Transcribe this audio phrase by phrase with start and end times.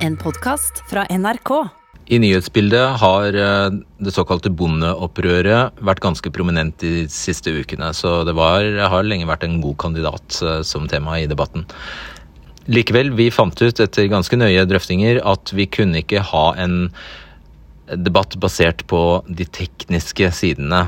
[0.00, 1.50] En podkast fra NRK.
[2.08, 8.32] I nyhetsbildet har eh, det såkalte bondeopprøret vært ganske prominent de siste ukene, så det
[8.38, 11.66] var, har lenge vært en god kandidat eh, som tema i debatten.
[12.72, 16.78] Likevel, vi fant ut etter ganske nøye drøftinger at vi kunne ikke ha en
[17.92, 20.80] debatt basert på de tekniske sidene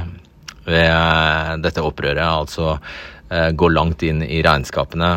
[0.64, 2.24] ved dette opprøret.
[2.24, 2.78] Altså
[3.28, 5.12] eh, gå langt inn i regnskapene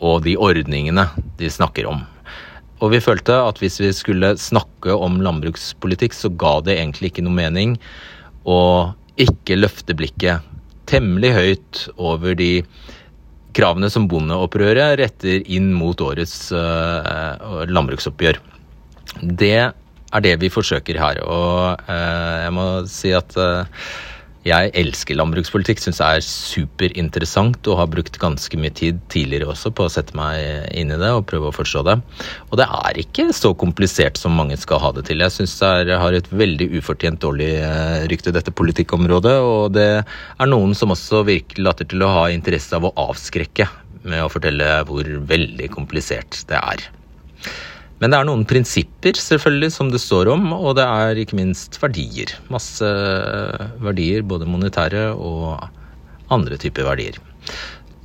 [0.00, 2.06] og de ordningene de snakker om.
[2.84, 7.24] Og vi følte at hvis vi skulle snakke om landbrukspolitikk, så ga det egentlig ikke
[7.24, 7.78] noe mening
[8.44, 10.44] å ikke løfte blikket
[10.90, 12.66] temmelig høyt over de
[13.56, 18.40] kravene som bondeopprøret retter inn mot årets uh, landbruksoppgjør.
[19.22, 21.22] Det er det vi forsøker her.
[21.24, 23.86] Og uh, jeg må si at uh,
[24.44, 29.72] jeg elsker landbrukspolitikk, syns det er superinteressant og har brukt ganske mye tid tidligere også
[29.72, 31.96] på å sette meg inn i det og prøve å forstå det.
[32.50, 35.24] Og det er ikke så komplisert som mange skal ha det til.
[35.24, 35.56] Jeg syns
[35.88, 39.36] det har et veldig ufortjent dårlig eh, rykte, dette politikkområdet.
[39.40, 43.70] Og det er noen som også virkelig later til å ha interesse av å avskrekke
[44.04, 46.84] med å fortelle hvor veldig komplisert det er.
[48.02, 51.78] Men det er noen prinsipper selvfølgelig som det står om, og det er ikke minst
[51.82, 52.34] verdier.
[52.52, 52.88] Masse
[53.84, 55.62] verdier, både monetære og
[56.34, 57.20] andre typer verdier.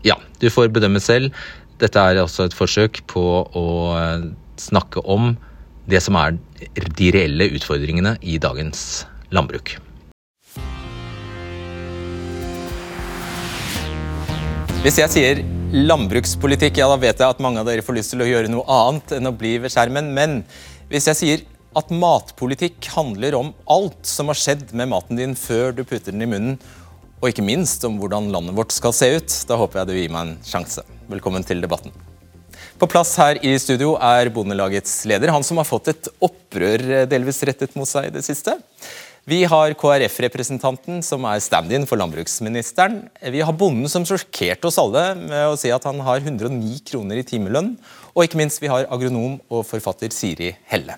[0.06, 1.34] Ja, du får bedømme selv.
[1.82, 3.68] Dette er altså et forsøk på å
[4.60, 5.34] snakke om
[5.90, 6.38] det som er
[7.00, 9.78] de reelle utfordringene i dagens landbruk.
[14.80, 15.40] Hvis jeg sier
[15.76, 18.64] landbrukspolitikk, ja da vet jeg at mange av dere får lyst til å gjøre noe
[18.72, 20.14] annet enn å bli ved skjermen.
[20.16, 20.38] Men
[20.88, 21.44] hvis jeg sier
[21.76, 26.24] at matpolitikk handler om alt som har skjedd med maten din før du putter den
[26.24, 26.56] i munnen,
[27.20, 30.16] og ikke minst om hvordan landet vårt skal se ut, da håper jeg du gir
[30.16, 30.86] meg en sjanse.
[31.12, 31.92] Velkommen til debatten.
[32.80, 37.44] På plass her i studio er Bondelagets leder, han som har fått et opprør delvis
[37.52, 38.56] rettet mot seg i det siste.
[39.30, 43.04] Vi har KrF-representanten som er stand-in for landbruksministeren.
[43.30, 47.20] Vi har bonden som sjokkerte oss alle med å si at han har 109 kroner
[47.20, 47.76] i timelønn.
[48.16, 50.98] Og ikke minst vi har agronom og forfatter Siri Helle.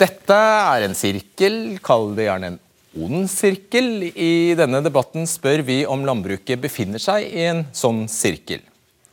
[0.00, 0.42] Dette
[0.74, 2.60] er en sirkel, kall det gjerne en
[3.06, 4.08] ond sirkel.
[4.10, 8.64] I denne debatten spør vi om landbruket befinner seg i en sånn sirkel.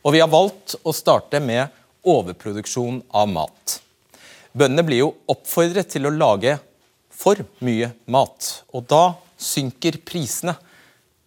[0.02, 1.68] Og vi har valgt å starte med
[2.08, 3.82] overproduksjon av mat.
[4.58, 6.56] Bøndene blir jo oppfordret til å lage
[7.14, 9.02] for mye mat, og da
[9.38, 10.56] synker prisene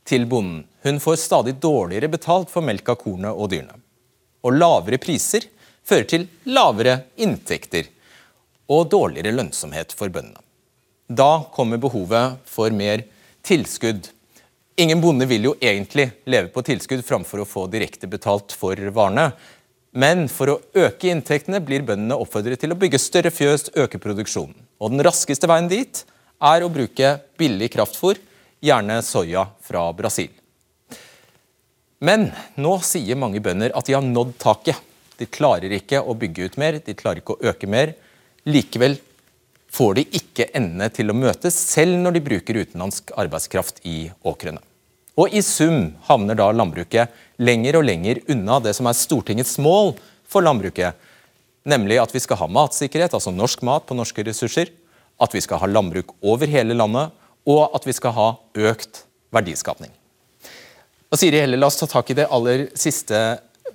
[0.07, 0.65] til bonden.
[0.83, 3.77] Hun får stadig dårligere betalt for melka, kornet og dyrene.
[4.43, 5.45] Og lavere priser
[5.85, 7.87] fører til lavere inntekter
[8.71, 10.41] og dårligere lønnsomhet for bøndene.
[11.11, 13.03] Da kommer behovet for mer
[13.45, 14.09] tilskudd.
[14.79, 19.29] Ingen bonde vil jo egentlig leve på tilskudd framfor å få direkte betalt for varene.
[19.91, 24.55] Men for å øke inntektene blir bøndene oppfordret til å bygge større fjøs, øke produksjonen.
[24.79, 26.03] Og den raskeste veien dit
[26.41, 28.19] er å bruke billig kraftfôr,
[28.63, 30.31] gjerne soya fra Brasil.
[32.01, 34.79] Men nå sier mange bønder at de har nådd taket.
[35.19, 37.93] De klarer ikke å bygge ut mer, de klarer ikke å øke mer.
[38.47, 38.95] Likevel
[39.71, 44.63] får de ikke endene til å møtes, selv når de bruker utenlandsk arbeidskraft i åkrene.
[45.19, 47.11] Og i sum havner da landbruket
[47.41, 49.95] lenger og lenger unna det som er Stortingets mål
[50.31, 50.95] for landbruket,
[51.67, 54.71] nemlig at vi skal ha matsikkerhet, altså norsk mat på norske ressurser,
[55.21, 57.11] at vi skal ha landbruk over hele landet,
[57.45, 58.27] og at vi skal ha
[58.71, 59.91] økt verdiskapning.
[61.11, 63.17] Og Siri Helle, La oss ta tak i det aller siste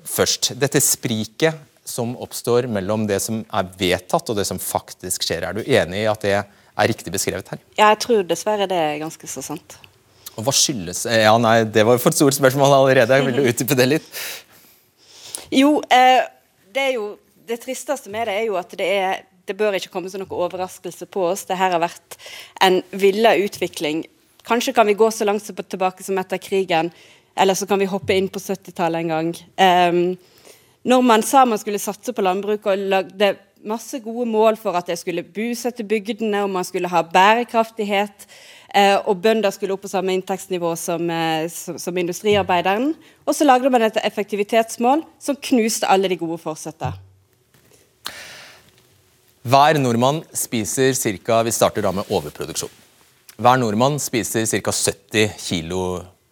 [0.08, 0.54] først.
[0.56, 5.44] Dette spriket som oppstår mellom det som er vedtatt og det som faktisk skjer.
[5.44, 7.60] Er du enig i at det er riktig beskrevet her?
[7.76, 9.78] Ja, jeg tror dessverre det er ganske så sant.
[10.36, 13.16] Og hva skyldes Ja, nei, det var for et stort spørsmål allerede.
[13.16, 14.10] Jeg ville utdype det litt.
[15.54, 16.26] Jo, eh,
[16.74, 17.14] det er jo
[17.46, 20.32] Det tristeste med det er jo at det er det bør ikke komme som noen
[20.34, 21.44] overraskelse på oss.
[21.46, 22.16] Det her har vært
[22.66, 24.00] en villa utvikling.
[24.42, 26.90] Kanskje kan vi gå så langt tilbake som etter krigen,
[27.38, 29.30] eller så kan vi hoppe inn på 70-tallet en gang.
[29.54, 30.00] Eh,
[30.82, 34.90] når man sa man skulle satse på landbruk og lagde masse gode mål for at
[34.90, 38.55] det skulle bosette bygdene, og man skulle ha bærekraftighet, Eh,
[39.06, 42.94] og bønder skulle opp på samme inntektsnivå som, eh, som, som, industriarbeideren.
[43.26, 46.92] Og så lagde man et effektivitetsmål som knuste alle de gode forsetta.
[49.46, 51.42] Hver nordmann spiser ca.
[51.46, 52.72] Vi starter da med overproduksjon.
[53.38, 54.72] Hver nordmann spiser ca.
[54.74, 55.74] 70 kg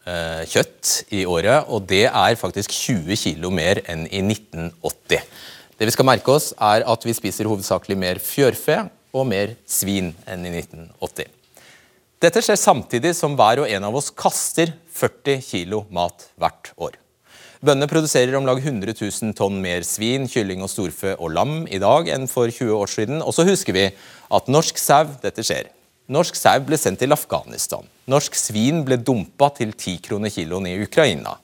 [0.08, 5.22] eh, kjøtt i året, og det er faktisk 20 kg mer enn i 1980.
[5.78, 8.82] Det vi skal merke oss, er at vi spiser hovedsakelig mer fjørfe
[9.14, 11.44] og mer svin enn i 1980.
[12.25, 16.94] Dette skjer samtidig som hver og en av oss kaster 40 kilo mat hvert år.
[17.61, 21.81] Bøndene produserer om lag 100 000 tonn mer svin, kylling og storfe og lam i
[21.82, 23.21] dag enn for 20 år siden.
[23.21, 25.69] Og så husker vi at norsk sau Dette skjer.
[26.17, 27.85] Norsk sau ble sendt til Afghanistan.
[28.09, 31.37] Norsk svin ble dumpa til 10 kroner kiloen i Ukraina.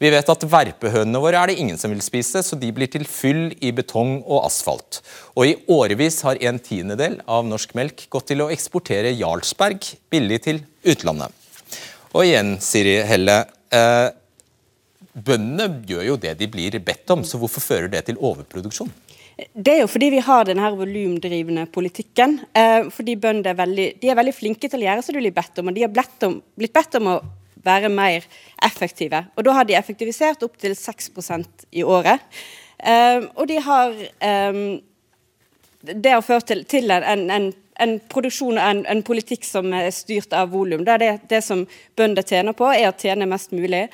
[0.00, 3.02] Vi vet at verpehønene våre er det ingen som vil spise, så de blir til
[3.04, 5.02] fyll i betong og asfalt.
[5.36, 10.38] Og i årevis har en tiendedel av norsk melk gått til å eksportere Jarlsberg billig
[10.46, 11.36] til utlandet.
[12.14, 13.42] Og igjen, Siri Helle.
[13.70, 14.08] Eh,
[15.12, 18.88] bøndene gjør jo det de blir bedt om, så hvorfor fører det til overproduksjon?
[19.52, 22.38] Det er jo fordi vi har denne volumdrivende politikken.
[22.56, 25.36] Eh, fordi bønder er veldig, de er veldig flinke til å gjøre som de blir
[25.36, 26.26] bedt om, og de har blitt,
[26.56, 27.18] blitt bedt om å
[27.64, 28.26] være mer
[28.64, 29.24] effektive.
[29.36, 32.20] Og da har de effektivisert opp til 6% i året.
[32.80, 33.90] Um, og de har
[34.52, 34.80] um,
[35.80, 39.90] Det har ført til, til en, en, en, produksjon og en, en, politikk som er
[39.90, 40.84] styrt av volum.
[40.84, 41.66] Det, det, det som
[41.96, 43.86] bønder tjener på, er å tjene mest mulig.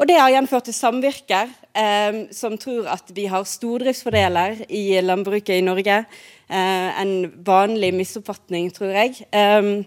[0.00, 5.56] Og det har gjenført til samvirker eh, som tror at vi har stordriftsfordeler i landbruket
[5.56, 6.02] i Norge.
[6.48, 7.14] Eh, en
[7.44, 9.28] vanlig misoppfatning, tror jeg.
[9.32, 9.84] Um,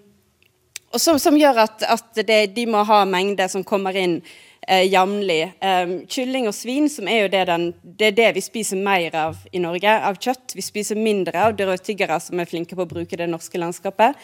[0.89, 4.19] og som, som gjør at, at det, de må ha mengder som kommer inn
[4.65, 5.51] eh, jevnlig.
[5.61, 9.17] Um, kylling og svin, som er jo det, den, det, er det vi spiser mer
[9.21, 10.55] av i Norge, av kjøtt.
[10.57, 14.17] Vi spiser mindre av rødtyggere som er flinke på å bruke det norske landskapet.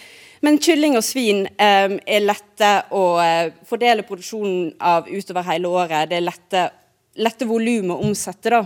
[0.46, 6.10] Men kylling og svin um, er lette å uh, fordele produksjonen av utover hele året.
[6.10, 6.66] Det er lette,
[7.22, 8.66] lette volum å omsette, da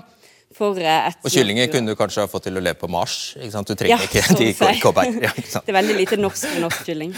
[0.58, 3.36] for eh, et Og kyllinger kunne du kanskje ha fått til å leve på Mars?
[3.38, 3.70] ikke sant?
[3.70, 5.12] Du trenger ja, ikke de korkobber.
[5.28, 7.14] Ja, det er veldig lite norsk norsk kylling.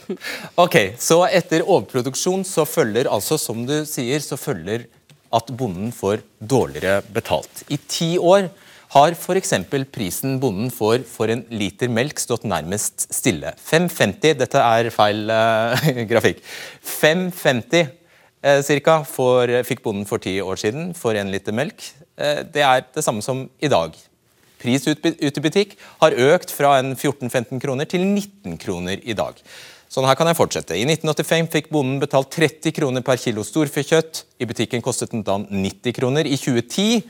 [0.64, 4.86] ok, Så etter overproduksjon så følger altså, som du sier, så følger
[5.34, 7.66] at bonden får dårligere betalt.
[7.68, 8.48] I ti år
[8.94, 9.52] har f.eks.
[9.92, 13.52] prisen bonden får for en liter melk stått nærmest stille.
[13.60, 16.40] 5,50 Dette er feil uh, grafikk.
[16.88, 21.90] 5,50 eh, cirka, for, fikk bonden for ti år siden for en liter melk.
[22.18, 23.94] Eh, det er det samme som i dag.
[24.58, 29.38] Pris ut i butikk har økt fra 14-15 kroner til 19 kroner i dag.
[29.88, 30.76] Sånn her kan jeg fortsette.
[30.76, 34.24] I 1985 fikk bonden betalt 30 kroner per kilo storfekjøtt.
[34.42, 36.28] I butikken kostet den da 90 kroner.
[36.28, 37.06] I 2010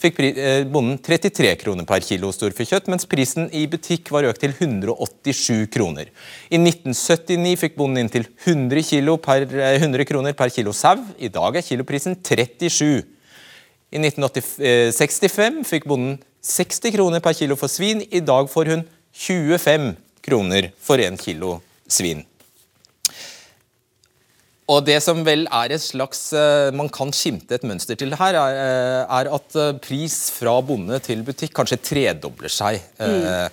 [0.00, 4.54] fikk eh, bonden 33 kroner per kilo storfekjøtt, mens prisen i butikk var økt til
[4.54, 6.12] 187 kroner.
[6.48, 11.00] I 1979 fikk bonden inn til 100, per, 100 eh, kroner per kilo sau.
[11.18, 13.02] I dag er kiloprisen 37
[13.90, 18.04] i 1965 fikk bonden 60 kroner per kilo for svin.
[18.10, 19.92] I dag får hun 25
[20.24, 21.58] kroner for 1 kilo
[21.90, 22.24] svin.
[24.70, 28.36] Og det som vel er et slags eh, Man kan skimte et mønster til her,
[28.38, 32.78] er eh, at eh, pris fra bonde til butikk kanskje tredobler seg.
[33.02, 33.50] Mm.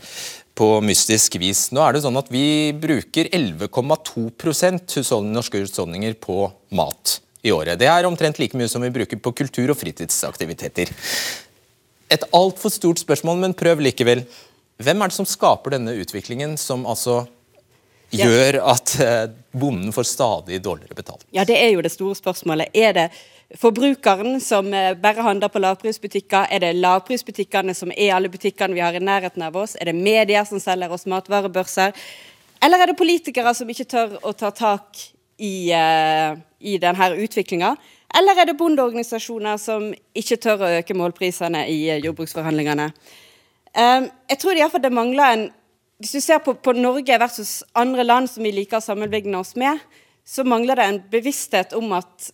[0.57, 1.67] På mystisk vis.
[1.73, 4.99] Nå er det sånn at Vi bruker 11,2%
[5.33, 6.45] norske husholdninger på
[6.77, 7.17] mat
[7.47, 7.79] i året.
[7.79, 10.91] Det er omtrent like mye som vi bruker på kultur- og fritidsaktiviteter.
[12.13, 14.23] Et altfor stort spørsmål, men prøv likevel.
[14.83, 17.25] Hvem er det som skaper denne utviklingen, som altså
[18.15, 21.25] gjør at eh, bonden får stadig dårligere betalt?
[21.35, 22.71] Ja, Det er jo det store spørsmålet.
[22.73, 23.07] Er det
[23.59, 26.47] forbrukeren som eh, bare handler på lavprisbutikker?
[26.51, 29.75] Er det lavprisbutikkene som er alle butikkene vi har i nærheten av oss?
[29.75, 31.93] Er det medier som selger oss matvarebørser?
[32.63, 35.03] Eller er det politikere som ikke tør å ta tak
[35.37, 37.75] i, uh, i denne utviklinga?
[38.17, 42.89] Eller er det bondeorganisasjoner som ikke tør å øke målprisene i uh, jordbruksforhandlingene?
[43.77, 45.47] Um, jeg tror iallfall det mangler en
[45.97, 49.55] Hvis du ser på, på, Norge versus andre land som vi liker å sammenligne oss
[49.57, 49.79] med,
[50.21, 52.27] så mangler det en bevissthet om at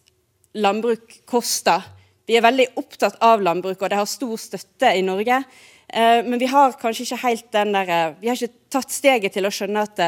[0.60, 1.80] landbruk koster.
[2.28, 5.40] Vi er veldig opptatt av landbruk, og det har stor støtte i Norge.
[5.88, 9.48] Uh, men vi har kanskje ikke helt den der, vi har ikke tatt steget til
[9.48, 10.04] å skjønne at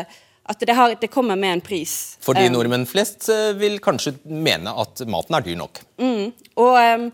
[0.47, 2.17] at det, har, det, kommer med en pris.
[2.21, 5.81] Fordi um, nordmenn flest uh, vil kanskje mene at maten er dyr nok.
[6.01, 6.27] Mm,
[6.61, 7.07] og um,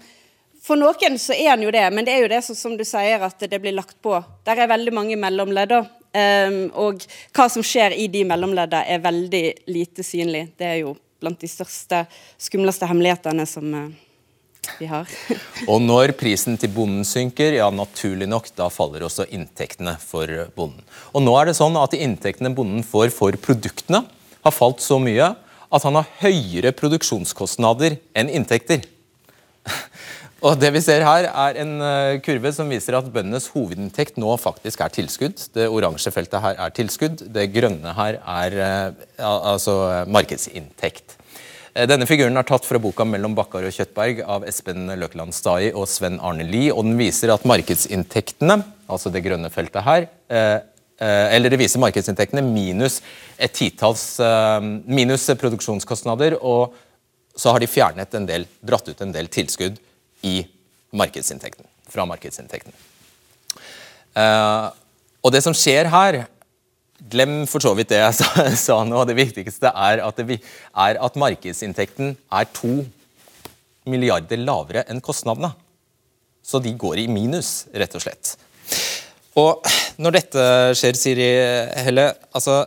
[0.62, 2.84] For noen så er den jo det, men det er jo det som, som, du
[2.86, 4.18] sier, at det blir lagt på.
[4.46, 5.78] Der er veldig mange mellomledd.
[6.12, 10.50] Um, og hva som skjer i de mellomleddene, er veldig lite synlig.
[10.60, 12.04] Det er jo blant de største,
[12.42, 13.88] skumleste hemmelighetene som uh,
[14.80, 15.10] vi har.
[15.72, 20.84] og når prisen til bonden synker, ja naturlig nok, da faller også inntektene for bonden.
[21.14, 24.06] Og nå er det sånn at inntektene bonden får for produktene,
[24.42, 25.34] har falt så mye
[25.72, 28.84] at han har høyere produksjonskostnader enn inntekter.
[30.42, 34.34] Og det vi ser her er en eh, kurve som viser at bøndenes hovedinntekt nå
[34.42, 35.38] faktisk er tilskudd.
[35.54, 39.76] Det oransje feltet her er tilskudd, det grønne her er eh, altså
[40.10, 41.21] markedsinntekt.
[41.72, 45.72] Eh, denne figuren er tatt fra boka 'Mellom Bakkar og Kjøttberg' av Espen Løkland Stai
[45.72, 46.72] og Sven Arne Lie.
[46.72, 50.60] og Den viser at markedsinntektene, altså det grønne feltet her, eh,
[51.00, 53.02] eh, eller det viser markedsinntektene minus
[53.40, 54.20] et titalls
[54.86, 56.38] minus produksjonskostnader.
[56.42, 56.74] og
[57.38, 59.80] Så har de fjernet en del, dratt ut en del tilskudd
[60.24, 60.46] i
[60.94, 62.74] markedsinntekten, fra markedsinntekten.
[65.24, 66.28] Og det som skjer her
[67.10, 69.02] Glem for så vidt det jeg sa, sa nå.
[69.10, 70.42] Det viktigste er at, det,
[70.74, 72.82] er at markedsinntekten er to
[73.90, 75.52] milliarder lavere enn kostnadene.
[76.46, 78.36] Så de går i minus, rett og slett.
[79.40, 79.66] Og
[80.02, 80.46] når dette
[80.78, 81.28] skjer, Siri
[81.86, 82.64] Helle altså,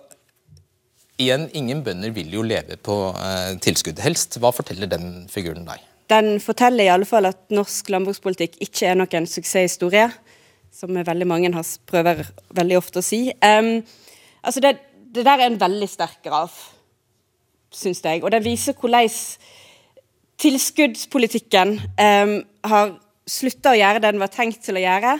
[1.20, 4.00] Igjen, ingen bønder vil jo leve på eh, tilskudd.
[4.02, 4.34] Helst.
[4.42, 5.82] Hva forteller den figuren deg?
[6.10, 10.08] Den forteller i alle fall at norsk landbrukspolitikk ikke er noen suksesshistorie,
[10.74, 11.52] som veldig mange
[11.86, 12.24] prøver
[12.58, 13.28] veldig ofte å si.
[13.38, 13.78] Um,
[14.44, 14.76] altså det,
[15.14, 16.56] det, der er en veldig sterk graf,
[17.74, 18.22] syns jeg.
[18.24, 19.10] Og den viser hvordan
[20.40, 22.34] tilskuddspolitikken um,
[22.68, 22.94] har
[23.30, 25.18] slutta å gjøre det den var tenkt til å gjøre.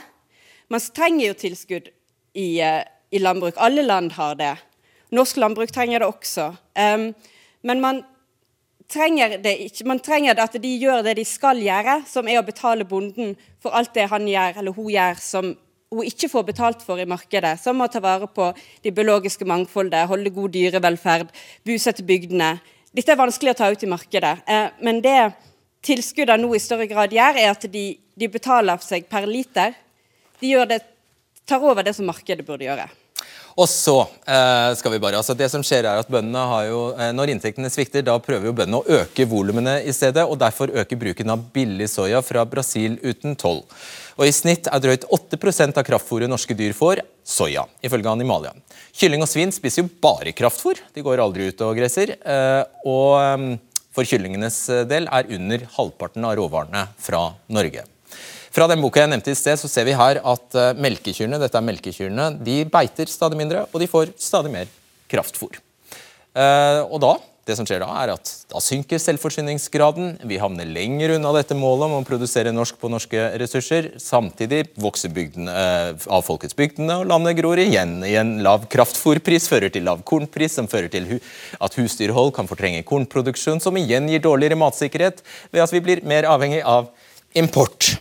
[0.73, 1.87] Man trenger jo tilskudd
[2.35, 3.57] i, uh, i landbruk.
[3.57, 4.55] Alle land har det.
[5.15, 6.51] Norsk landbruk trenger det også.
[6.75, 7.09] Um,
[7.65, 8.03] men man
[8.91, 9.87] trenger det ikke.
[9.89, 13.75] Man trenger at de gjør det de skal gjøre, som er å betale bonden for
[13.77, 15.53] alt det han gjør, eller hun gjør, som
[15.95, 17.55] hun ikke får betalt for i markedet.
[17.61, 18.51] Som å ta vare på
[18.83, 21.31] det biologiske mangfoldet, holde god dyrevelferd,
[21.65, 22.55] bosette bygdene.
[22.95, 24.35] Dette er vanskelig å ta ut i markedet.
[24.47, 25.17] Uh, men det
[25.85, 29.75] tilskuddene nå i større grad gjør, er at de, de betaler seg per liter.
[30.41, 30.81] De det,
[31.45, 32.87] tar over det som markedet burde gjøre.
[33.55, 36.79] Og så eh, skal vi bare, altså det som skjer er at bøndene har jo,
[36.99, 40.25] eh, Når inntektene svikter, da prøver jo bøndene å øke volumene i stedet.
[40.27, 43.63] og Derfor øker bruken av billig soya fra Brasil uten toll.
[44.19, 48.51] Og I snitt er drøyt 8% av kraftfôret norske dyr får, soya, ifølge Animalia.
[48.95, 52.17] Kylling og svin spiser jo bare kraftfôr, de går aldri ut og gresser.
[52.19, 53.49] Eh, og eh,
[53.95, 57.87] for kyllingenes del er under halvparten av råvarene fra Norge.
[58.55, 61.59] Fra den boka jeg nevnte i sted, så ser vi her at uh, melkekyrne dette
[61.59, 64.69] er melkekyrne, de beiter stadig mindre, og de får stadig mer
[65.11, 65.57] kraftfôr.
[66.31, 67.09] Uh, og da,
[67.45, 70.21] det som skjer da, er at da synker selvforsyningsgraden.
[70.31, 73.91] Vi havner lenger unna dette målet om å produsere norsk på norske ressurser.
[74.01, 77.99] Samtidig vokser bygden, eh, av folkets bygdene, og landet gror igjen.
[78.07, 81.19] Igjen lav kraftfôrpris fører til lav kornpris, som fører til hu
[81.61, 85.21] at husdyrhold kan fortrenge kornproduksjon, som igjen gir dårligere matsikkerhet
[85.53, 86.89] ved at vi blir mer avhengig av
[87.37, 87.99] import.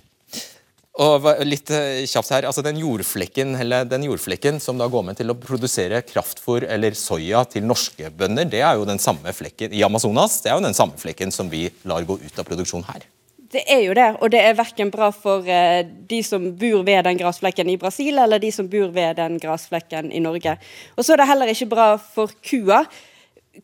[1.02, 3.56] Og litt eh, kjapt her, altså den jordflekken,
[3.90, 8.46] den jordflekken som da går med til å produsere kraftfôr eller soya til norske bønder,
[8.46, 11.50] det er jo den samme flekken i Amazonas, det er jo den samme flekken som
[11.50, 13.08] vi lar gå ut av produksjon her.
[13.54, 17.04] Det er jo det, og det er verken bra for uh, de som bor ved
[17.06, 20.56] den grasflekken i Brasil, eller de som bor ved den grasflekken i Norge.
[20.94, 22.84] Og så er det heller ikke bra for kua.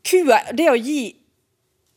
[0.06, 1.00] Kua, det å gi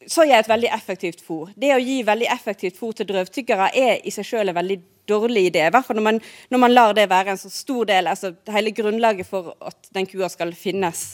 [0.03, 1.53] Soya er et veldig effektivt fôr.
[1.55, 5.47] Det å gi veldig effektivt fôr til drøvtyggere er i seg selv en veldig dårlig
[5.49, 5.65] idé.
[5.67, 6.21] I hvert fall når man,
[6.53, 10.07] når man, lar det være en så stor del, altså hele grunnlaget for at den
[10.09, 11.05] kua skal finnes.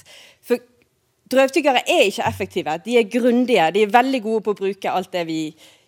[0.46, 0.62] For
[1.29, 2.79] drøvtyggere er ikke effektive.
[2.86, 3.69] De er grundige.
[3.75, 5.41] De er veldig gode på å bruke alt det vi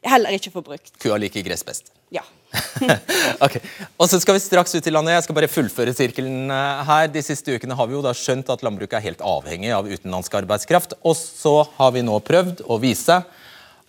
[0.05, 0.93] heller ikke får brukt.
[1.01, 1.91] Kua liker gress best?
[2.11, 2.23] Ja.
[3.45, 3.53] ok,
[3.95, 5.15] og så skal vi straks ut i landet.
[5.15, 7.07] Jeg skal bare fullføre sirkelen eh, her.
[7.13, 10.35] De siste ukene har vi jo da skjønt at landbruket er helt avhengig av utenlandsk
[10.41, 10.97] arbeidskraft.
[11.07, 13.21] Og så har vi nå prøvd å vise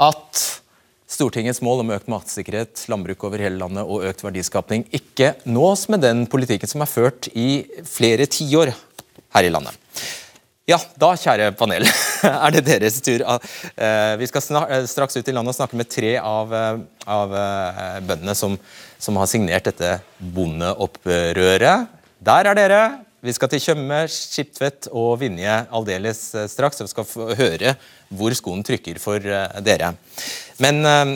[0.03, 0.43] at
[1.13, 6.01] Stortingets mål om økt matsikkerhet, landbruk over hele landet og økt verdiskapning ikke nås med
[6.07, 9.77] den politikken som er ført i flere tiår her i landet.
[10.71, 11.85] Ja, da, kjære panel,
[12.47, 13.25] er det deres tur.
[13.27, 17.35] Eh, vi skal eh, straks ut i landet og snakke med tre av, eh, av
[18.07, 18.57] bøndene som,
[18.97, 19.97] som har signert dette
[20.33, 21.91] bondeopprøret.
[22.23, 22.83] Der er dere.
[23.23, 26.81] Vi skal til Tjøme, Skiptvet og Vinje aldeles eh, straks.
[26.83, 27.75] og Vi skal høre
[28.11, 29.93] hvor skoen trykker for eh, dere.
[30.59, 31.13] Men um,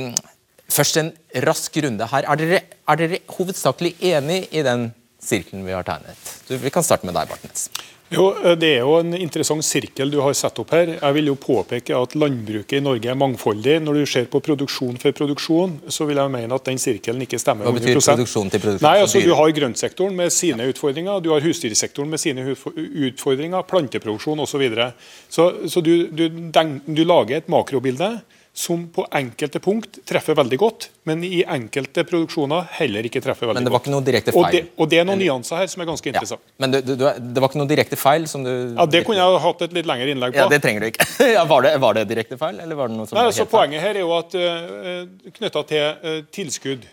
[0.71, 1.11] først en
[1.43, 2.29] rask runde her.
[2.31, 6.31] Er dere, er dere hovedsakelig enig i den sirkelen vi har tegnet?
[6.47, 7.67] Du, vi kan starte med deg, Bartnes.
[8.09, 10.93] Jo, eh, Det er jo en interessant sirkel du har satt opp her.
[10.95, 13.81] Jeg vil jo påpeke at landbruket i Norge er mangfoldig.
[13.83, 17.41] Når du ser på produksjon for produksjon, så vil jeg mene at den sirkelen ikke
[17.43, 17.67] stemmer.
[17.67, 18.87] Hva betyr produksjon til produksjon?
[18.87, 24.39] Nei, altså Du har grøntsektoren med sine utfordringer, du har husdyrsektoren med sine utfordringer, planteproduksjon
[24.41, 24.57] osv.
[24.57, 24.93] Så, videre.
[25.29, 28.23] så Så du, du, du lager et makrobilde
[28.57, 33.61] som på enkelte punkt treffer veldig godt, men i enkelte produksjoner heller ikke treffer veldig
[33.61, 33.61] godt.
[33.61, 34.47] Men det var ikke noe direkte feil?
[34.47, 36.41] Og det, og det er noen nyanser her som er ganske interessant.
[36.41, 38.25] Ja, men det, du, det, var ikke noe direkte feil?
[38.31, 38.53] som du...
[38.55, 40.41] Ja, Det kunne jeg hatt et litt lengre innlegg på.
[40.41, 41.09] Ja, Det trenger du ikke.
[41.37, 43.85] ja, var, det, var det direkte feil, eller var det noe som Nei, altså, Poenget
[43.85, 46.89] her er jo at uh, eh, knytta til uh, tilskudd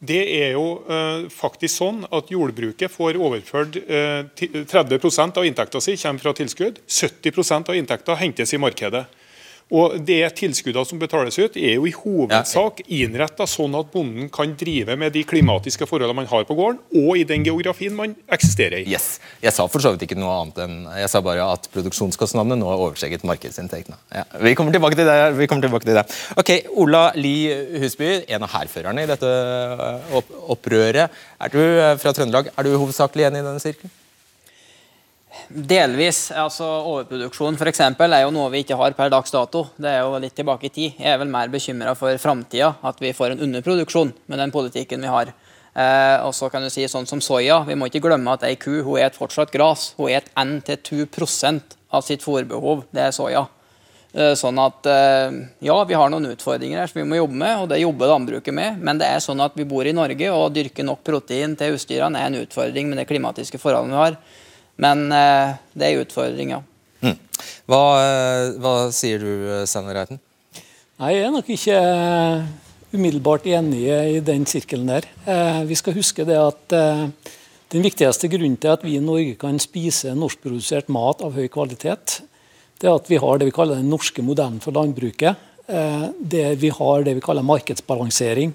[0.00, 5.98] det er jo uh, faktisk sånn at jordbruket får overført uh, 30 av inntekta si
[6.00, 6.78] kommer fra tilskudd.
[6.88, 9.04] 70% av inntekta hentes i markedet.
[9.70, 14.56] Og det tilskuddene som betales ut, er jo i hovedsak innretta sånn at bonden kan
[14.58, 18.82] drive med de klimatiske forholdene man har på gården, og i den geografien man eksisterer
[18.82, 18.88] i.
[18.90, 19.20] Yes.
[19.42, 22.66] Jeg sa for så vidt ikke noe annet enn Jeg sa bare at produksjonskostnadene nå
[22.70, 23.98] har oversteget markedsinntektene.
[24.14, 25.18] Ja, vi kommer tilbake til det.
[25.38, 26.06] vi kommer tilbake til det.
[26.40, 27.36] Ok, Ola Li
[27.80, 29.30] Husby, en av hærførerne i dette
[30.50, 31.22] opprøret.
[31.40, 33.94] Er du eh, fra Trøndelag, er du hovedsakelig enig i denne sirkelen?
[35.48, 36.30] Delvis.
[36.30, 39.66] altså Overproduksjon for eksempel, er jo noe vi ikke har per dags dato.
[39.78, 40.98] Det er jo litt tilbake i tid.
[40.98, 45.06] Jeg er vel mer bekymra for framtida, at vi får en underproduksjon med den politikken
[45.06, 45.32] vi har.
[45.70, 47.62] Eh, og så kan du si sånn som soya.
[47.68, 49.92] Vi må ikke glemme at ei ku hun et fortsatt gras.
[49.98, 52.86] Hun et 1-2% av sitt fôrbehov.
[52.90, 53.46] Det er soya.
[54.10, 57.62] Eh, sånn at eh, ja, vi har noen utfordringer her som vi må jobbe med,
[57.62, 58.82] og det jobber landbruket med.
[58.82, 61.76] Men det er sånn at vi bor i Norge, og å dyrke nok protein til
[61.76, 64.18] husdyrene er en utfordring med de klimatiske forholdene vi har.
[64.80, 66.54] Men eh, det er en utfordring.
[67.04, 67.18] Mm.
[67.70, 67.82] Hva,
[68.60, 69.30] hva, sier du,
[69.68, 70.20] Sander Reiten?
[71.00, 71.76] Jeg er nok ikke
[72.90, 75.06] umiddelbart enig i den sirkelen der.
[75.64, 76.74] Vi skal huske det at
[77.70, 82.18] den viktigste grunnen til at vi i Norge kan spise norskprodusert mat av høy kvalitet,
[82.80, 85.38] det er at vi har det vi kaller den norske modellen for landbruket.
[85.70, 88.54] Eh, der vi har det vi kaller markedsbalansering.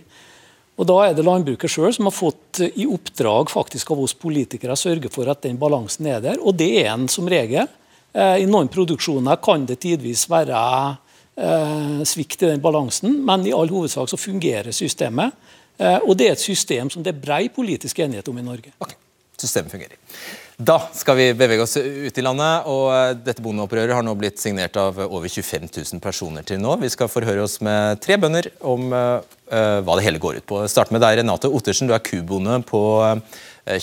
[0.76, 4.76] Og Da er det landbruket sjøl som har fått i oppdrag faktisk av oss politikere
[4.76, 7.70] å sørge for at den balansen er der, og det er en som regel.
[8.12, 10.60] Eh, I noen produksjoner kan det tidvis være
[11.40, 15.42] eh, svikt i den balansen, men i all hovedsak så fungerer systemet.
[15.76, 18.70] Og det er et system som det er brei politisk enighet om i Norge.
[18.80, 18.96] Okay.
[19.36, 19.98] Systemet fungerer.
[20.56, 24.40] Da skal vi bevege oss ut i landet, og eh, dette bondeopprøret har nå blitt
[24.40, 26.78] signert av over 25 000 personer til nå.
[26.80, 29.20] Vi skal forhøre oss med tre bønder om uh,
[29.52, 30.62] hva det hele går ut på.
[30.72, 31.90] Start med deg, Renate Ottersen.
[31.92, 32.80] Du er kubonde på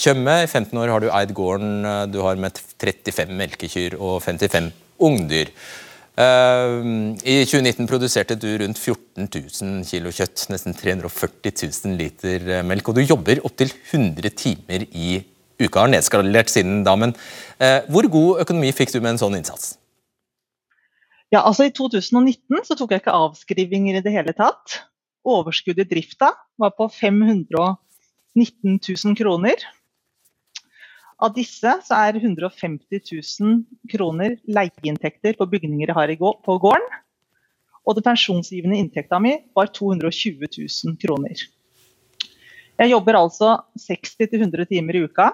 [0.00, 0.38] Tjøme.
[0.46, 1.84] I 15 år har du eid gården.
[2.08, 4.70] Du har med 35 melkekyr og 55
[5.04, 5.52] ungdyr.
[6.16, 12.88] Uh, I 2019 produserte du rundt 14 000 kg kjøtt, nesten 340 000 liter melk,
[12.88, 15.20] og du jobber opptil 100 timer i
[15.66, 16.96] uka har nedskalert siden da.
[16.98, 17.14] Men
[17.58, 19.76] eh, hvor god økonomi fikk du med en sånn innsats?
[21.32, 24.82] Ja, altså I 2019 så tok jeg ikke avskrivinger i det hele tatt.
[25.24, 27.78] Overskuddet i drifta var på 519
[28.36, 29.64] 000 kroner.
[31.22, 33.00] Av disse så er 150
[33.40, 37.00] 000 kroner leieinntekter på bygninger jeg har på gården.
[37.86, 41.38] Og den pensjonsgivende inntekta mi var 220 000 kroner.
[42.82, 45.30] Jeg jobber altså 60-100 timer i uka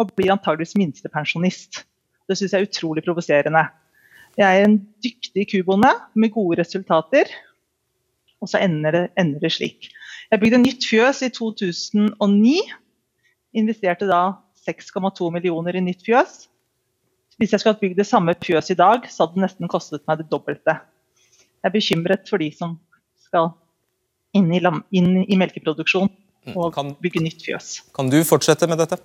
[0.00, 1.82] og blir antageligvis minstepensjonist.
[2.26, 3.64] Det syns jeg er utrolig provoserende.
[4.36, 7.30] Jeg er en dyktig kubonde med gode resultater,
[8.42, 9.88] og så ender det, ender det slik.
[10.30, 12.58] Jeg bygde nytt fjøs i 2009.
[13.56, 16.44] Investerte da 6,2 millioner i nytt fjøs.
[17.40, 20.04] Hvis jeg skulle hatt bygd det samme fjøs i dag, så hadde det nesten kostet
[20.08, 20.78] meg det dobbelte.
[21.62, 22.76] Jeg er bekymret for de som
[23.26, 23.52] skal
[24.36, 24.60] inn i,
[24.96, 26.54] inn i melkeproduksjon mm.
[26.54, 27.70] og kan, bygge nytt fjøs.
[27.96, 29.00] Kan du fortsette med dette?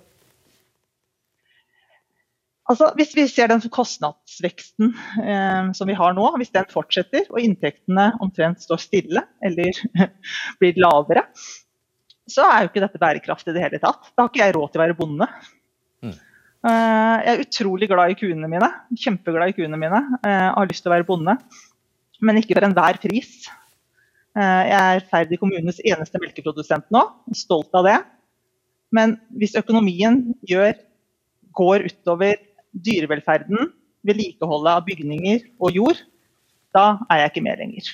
[2.71, 7.41] Altså, hvis vi ser den kostnadsveksten eh, som vi har nå, hvis den fortsetter og
[7.43, 9.81] inntektene omtrent står stille eller
[10.61, 11.25] blir lavere,
[12.31, 14.13] så er jo ikke dette bærekraftig i det hele tatt.
[14.13, 15.27] Da har ikke jeg råd til å være bonde.
[16.05, 16.13] Mm.
[16.13, 18.69] Eh, jeg er utrolig glad i kuene mine.
[19.03, 20.01] Kjempeglad i kuene mine.
[20.21, 21.35] Eh, har lyst til å være bonde,
[22.23, 23.33] men ikke for enhver pris.
[24.37, 27.03] Eh, jeg er Ferdig kommunes eneste melkeprodusent nå,
[27.35, 27.97] stolt av det.
[28.95, 30.77] Men hvis økonomien gjør,
[31.57, 32.37] går utover
[32.71, 33.71] dyrevelferden,
[34.07, 35.99] vedlikeholdet av bygninger og jord,
[36.75, 37.91] da er jeg ikke med lenger.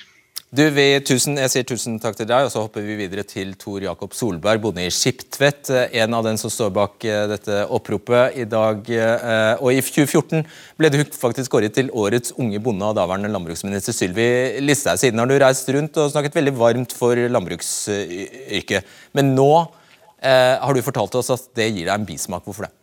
[0.48, 3.50] Du, vi, tusen, jeg sier tusen takk til deg, og så hopper vi videre til
[3.60, 5.68] Tor Jakob Solberg, bonde i Skiptvet.
[5.92, 8.80] En av den som står bak eh, dette oppropet i dag.
[8.88, 10.46] Eh, og i 2014
[10.80, 14.30] ble du faktisk kåret til årets unge bonde av daværende landbruksminister Sylvi
[14.64, 14.96] Listhaug.
[15.02, 18.96] Siden har du reist rundt og snakket veldig varmt for landbruksyrket.
[19.20, 22.48] Men nå eh, har du fortalt oss at det gir deg en bismak.
[22.48, 22.77] Hvorfor det?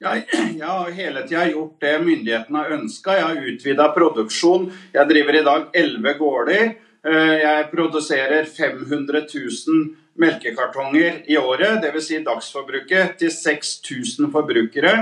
[0.00, 0.22] Jeg,
[0.56, 3.18] jeg har hele tida gjort det myndighetene har ønska.
[3.18, 4.70] Jeg har utvida produksjon.
[4.94, 6.70] Jeg driver i dag elleve gårder.
[7.04, 9.82] Eh, jeg produserer 500 000
[10.20, 12.06] melkekartonger i året, dvs.
[12.06, 14.94] Si dagsforbruket til 6000 forbrukere.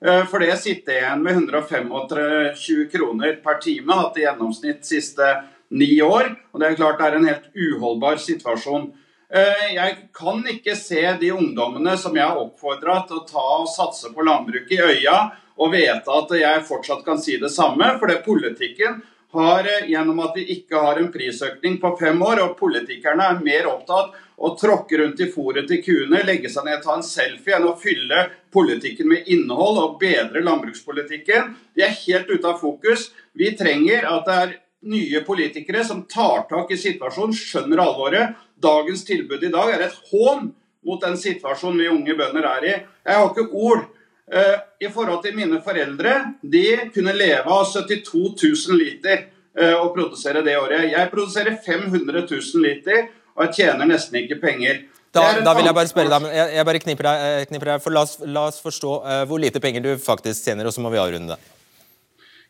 [0.00, 5.34] Eh, for det sitter jeg igjen med 125 kroner per time, hatt i gjennomsnitt siste
[5.68, 6.32] ni år.
[6.54, 8.88] Og det er klart det er en helt uholdbar situasjon.
[9.28, 13.68] Eh, jeg kan ikke se de ungdommene som jeg har oppfordra til å ta og
[13.72, 15.16] satse på landbruket i øya,
[15.58, 17.96] og vite at jeg fortsatt kan si det samme.
[17.98, 19.00] For det politikken
[19.34, 23.42] har, eh, gjennom at vi ikke har en prisøkning på fem år, og politikerne er
[23.42, 27.56] mer opptatt å tråkke rundt i fôret til kuene, legge seg ned, ta en selfie,
[27.56, 31.56] enn å fylle politikken med innhold og bedre landbrukspolitikken.
[31.74, 33.10] De er helt ute av fokus.
[33.34, 34.56] Vi trenger at det er
[34.90, 38.38] nye politikere som tar tak i situasjonen, skjønner alvoret.
[38.62, 40.50] Dagens tilbud i dag er et hån
[40.86, 42.74] mot den situasjonen vi unge bønder er i.
[43.06, 46.16] Jeg har ikke ord uh, i forhold til mine foreldre.
[46.42, 49.26] De kunne leve av 72 000 liter
[49.58, 50.90] uh, og produsere det året.
[50.92, 54.84] Jeg produserer 500 000 liter, og jeg tjener nesten ikke penger.
[55.16, 57.84] Da, da, vil jeg bare spørre deg, jeg, jeg bare kniper deg, eh, kniper deg
[57.84, 60.82] for la oss, la oss forstå uh, hvor lite penger du faktisk tjener, og så
[60.84, 61.55] må vi avrunde det.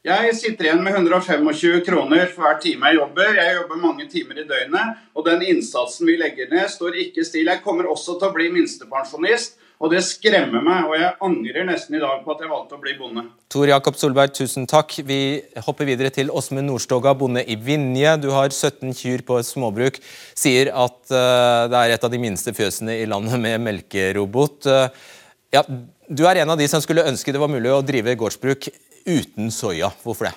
[0.07, 3.31] Jeg sitter igjen med 125 kroner for hver time jeg jobber.
[3.41, 7.57] Jeg jobber mange timer i døgnet, og den innsatsen vi legger ned, står ikke stille.
[7.57, 10.87] Jeg kommer også til å bli minstepensjonist, og det skremmer meg.
[10.87, 13.27] Og jeg angrer nesten i dag på at jeg valgte å bli bonde.
[13.51, 14.95] Tor Jakob Solberg, tusen takk.
[15.11, 15.19] Vi
[15.67, 18.15] hopper videre til Åsmund Nordstoga, bonde i Vinje.
[18.23, 19.99] Du har 17 kyr på et småbruk.
[20.39, 24.71] Sier at uh, det er et av de minste fjøsene i landet med melkerobot.
[24.71, 24.87] Uh,
[25.51, 25.67] ja,
[26.07, 28.71] du er en av de som skulle ønske det var mulig å drive gårdsbruk
[29.07, 29.93] uten soya.
[30.03, 30.35] Hvorfor det?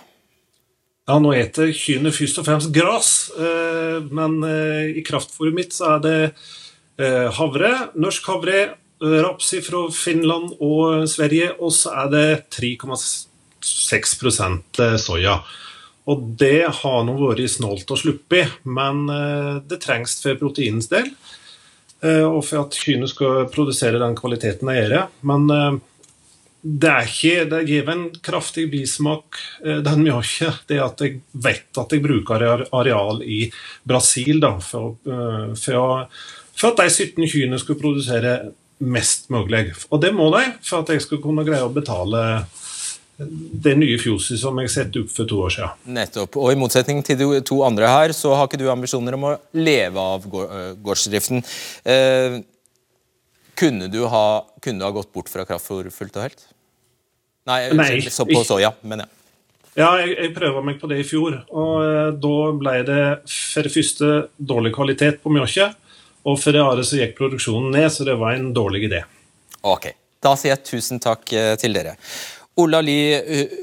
[1.09, 5.95] Ja, Nå eter kyrne først og fremst gras, eh, men eh, i kraftfôret mitt så
[5.95, 6.33] er det
[7.01, 15.39] eh, havre, norsk havre, raps fra Finland og Sverige, og så er det 3,6% soya.
[16.11, 19.07] Og det har nå vært snålt å sluppig, men
[19.71, 21.07] det trengs for proteinens del.
[22.03, 25.07] Og for at kyrne skal produsere den kvaliteten de gjør.
[25.31, 25.41] Men
[26.61, 30.53] det er ikke, det gir en kraftig bismak, eh, den mjølka.
[30.67, 33.45] Det at jeg vet at jeg bruker areal i
[33.87, 36.07] Brasil da, for, eh, for,
[36.53, 39.69] for, at de 17 kyrne skulle produsere mest mulig.
[39.89, 42.45] Og det må de for at jeg skal kunne greie å betale
[43.19, 45.81] det nye fjoset som jeg satte opp for to år siden.
[45.95, 46.37] Nettopp.
[46.39, 49.33] Og I motsetning til de to andre her, så har ikke du ambisjoner om å
[49.59, 51.43] leve av eh, gårdsdriften.
[51.83, 52.39] Eh,
[53.59, 54.25] kunne du, ha,
[54.63, 56.43] kunne du ha gått bort fra kraftfôr fullt og helt?
[57.49, 59.15] Nei, Nei så på soya, mener jeg.
[59.79, 61.37] Ja, jeg, jeg prøvde meg på det i fjor.
[61.55, 64.09] og eh, Da ble det for det første
[64.51, 65.69] dårlig kvalitet på mjølka.
[66.27, 69.05] Og for det andre så gikk produksjonen ned, så det var en dårlig idé.
[69.67, 71.95] Ok, Da sier jeg tusen takk eh, til dere.
[72.59, 72.97] Ola Li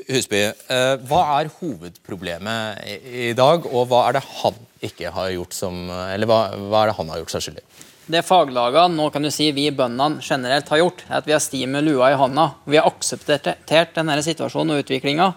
[0.09, 0.41] Husby,
[0.73, 4.57] eh, hva er hovedproblemet i dag, og hva er det han
[4.87, 7.86] ikke har gjort som Eller hva, hva er det han har gjort seg skyldig i?
[8.07, 11.41] Det faglagene, nå kan du si vi bøndene generelt har gjort, er at vi har
[11.43, 12.45] sti med lua i hånda.
[12.71, 15.33] Vi har akseptert denne situasjonen og utviklinga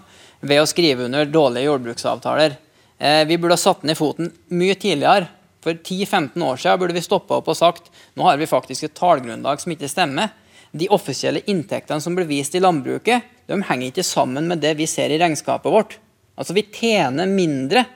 [0.45, 2.59] ved å skrive under dårlige jordbruksavtaler.
[3.01, 5.31] Eh, vi burde ha satt ned foten mye tidligere.
[5.65, 8.93] For 10-15 år siden burde vi stoppa opp og sagt nå har vi faktisk et
[8.99, 10.29] tallgrunnlag som ikke stemmer.
[10.69, 14.85] De offisielle inntektene som blir vist i landbruket, de henger ikke sammen med det vi
[14.87, 15.97] ser i regnskapet vårt.
[16.37, 17.87] Altså Vi tjener mindre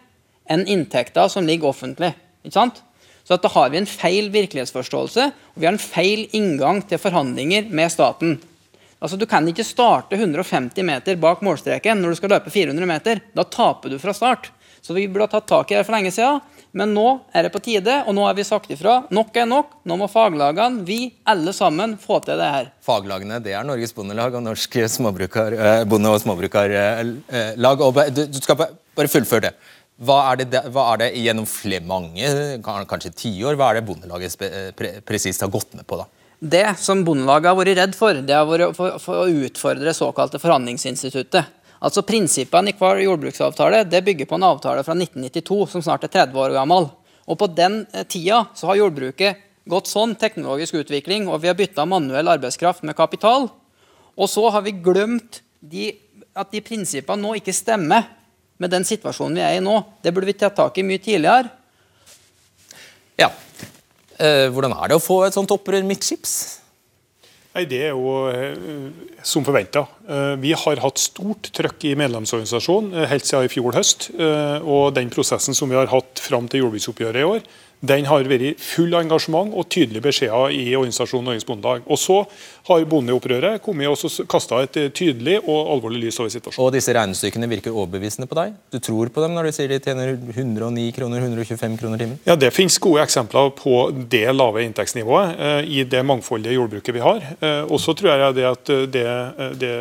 [0.50, 2.16] enn inntekter som ligger offentlig.
[2.42, 2.82] ikke sant?
[3.24, 7.70] Så da har vi en feil virkelighetsforståelse og vi har en feil inngang til forhandlinger
[7.72, 8.40] med staten.
[9.04, 13.22] Altså, Du kan ikke starte 150 meter bak målstreken når du skal løpe 400 meter.
[13.36, 14.52] Da taper du fra start.
[14.84, 16.42] Så vi burde ha tatt tak i det for lenge siden.
[16.76, 19.04] Men nå er det på tide, og nå har vi sagt ifra.
[19.14, 19.76] Nok er nok.
[19.86, 22.72] Nå må faglagene, vi alle sammen, få til det her.
[22.84, 27.14] Faglagene det er Norges Bondelag og Norsk eh, Bonde- og Småbrukarlag.
[27.86, 29.54] Og du skal bare fullføre det.
[30.02, 32.30] Hva er, det, hva er det, gjennom flere mange,
[32.66, 34.38] kanskje tiår, hva er det Bondelaget
[34.76, 36.00] pre, presist har gått med på?
[36.02, 36.08] da?
[36.44, 40.42] Det som Bondelaget har vært redd for, det har vært for, for å utfordre såkalte
[40.42, 41.62] forhandlingsinstituttet.
[41.84, 46.14] Altså Prinsippene i hver jordbruksavtale det bygger på en avtale fra 1992 som snart er
[46.16, 46.90] 30 år gammel.
[47.28, 51.56] Og På den eh, tida så har jordbruket gått sånn teknologisk utvikling, og vi har
[51.60, 53.48] bytta manuell arbeidskraft med kapital.
[54.18, 55.94] Og så har vi glemt de,
[56.36, 58.10] at de prinsippene nå ikke stemmer
[58.62, 59.78] med den situasjonen vi er i nå.
[60.04, 61.52] Det burde vi tatt tak i mye tidligere.
[63.20, 63.30] Ja.
[64.20, 66.36] Eh, hvordan er det å få et sånt opprør midtskips?
[67.54, 68.56] Nei, Det er jo eh,
[69.22, 69.86] som forventa.
[70.10, 74.10] Eh, vi har hatt stort trøkk i medlemsorganisasjonen eh, helt siden i fjor høst.
[74.18, 77.46] Eh, og den prosessen som vi har hatt fram til jordbruksoppgjøret i år,
[77.84, 81.84] den har vært full engasjement og tydelige beskjeder i organisasjonen Norges Bondelag.
[81.91, 82.22] Og så
[82.69, 86.63] har bondeopprøret kommet og kasta et tydelig og alvorlig lys over situasjonen.
[86.63, 88.54] Og disse regnestykkene virker overbevisende på deg?
[88.72, 92.22] Du tror på dem når du sier de tjener 109 kroner, 125 kroner timen?
[92.28, 97.04] Ja, det finnes gode eksempler på det lave inntektsnivået eh, i det mangfoldige jordbruket vi
[97.04, 97.19] har.
[97.39, 99.08] Eh, og så tror jeg det at det,
[99.60, 99.76] det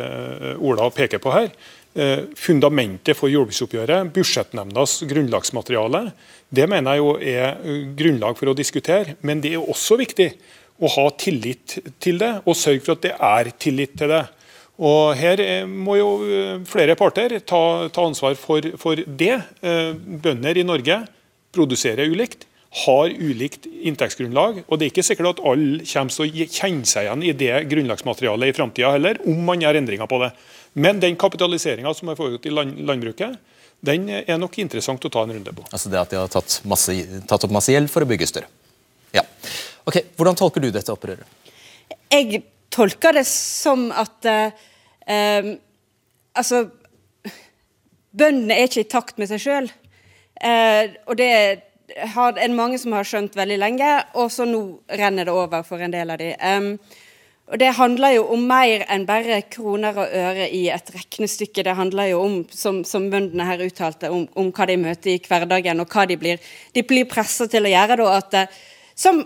[0.59, 6.07] Ola peker på her, eh, fundamentet for jordbruksoppgjøret, budsjettnemndas grunnlagsmateriale,
[6.53, 9.17] det mener jeg jo er eh, grunnlag for å diskutere.
[9.25, 10.29] Men det er også viktig
[10.83, 14.23] å ha tillit til det, og sørge for at det er tillit til det.
[14.83, 19.35] Og Her eh, må jo eh, flere parter ta, ta ansvar for, for, det.
[19.63, 21.03] Bønder i Norge
[21.53, 24.63] produserer ulikt, har ulikt inntektsgrunnlag.
[24.65, 27.53] og Det er ikke sikkert at alle kommer til å kjenne seg igjen i det
[27.69, 30.31] grunnlagsmaterialet i framtida heller, om man gjør endringer på det.
[30.73, 33.37] Men den kapitaliseringa som har foregått i land, landbruket,
[33.83, 35.65] den er nok interessant å ta en runde på.
[35.69, 36.95] Altså det at de har tatt, masse,
[37.29, 38.49] tatt opp masse gjeld for å bygge større.
[39.13, 39.25] Ja.
[39.85, 41.27] Ok, Hvordan tolker du dette opprøret?
[42.09, 42.41] Jeg
[42.73, 44.63] tolker det som at eh,
[45.09, 45.53] eh,
[46.33, 46.63] Altså
[48.13, 49.67] Bøndene er ikke i takt med seg sjøl.
[50.37, 51.29] Eh, og det
[52.15, 54.61] har en mange som har skjønt veldig lenge, og så nå
[54.99, 56.33] renner det over for en del av de.
[56.41, 56.71] Um,
[57.51, 61.65] og Det handler jo om mer enn bare kroner og øre i et regnestykke.
[61.67, 65.19] Det handler jo om, som, som bøndene her uttalte, om, om, hva de møter i
[65.21, 66.39] hverdagen, og hva de blir,
[66.73, 67.99] de blir pressa til å gjøre.
[67.99, 68.63] Da, at, eh,
[68.95, 69.19] som,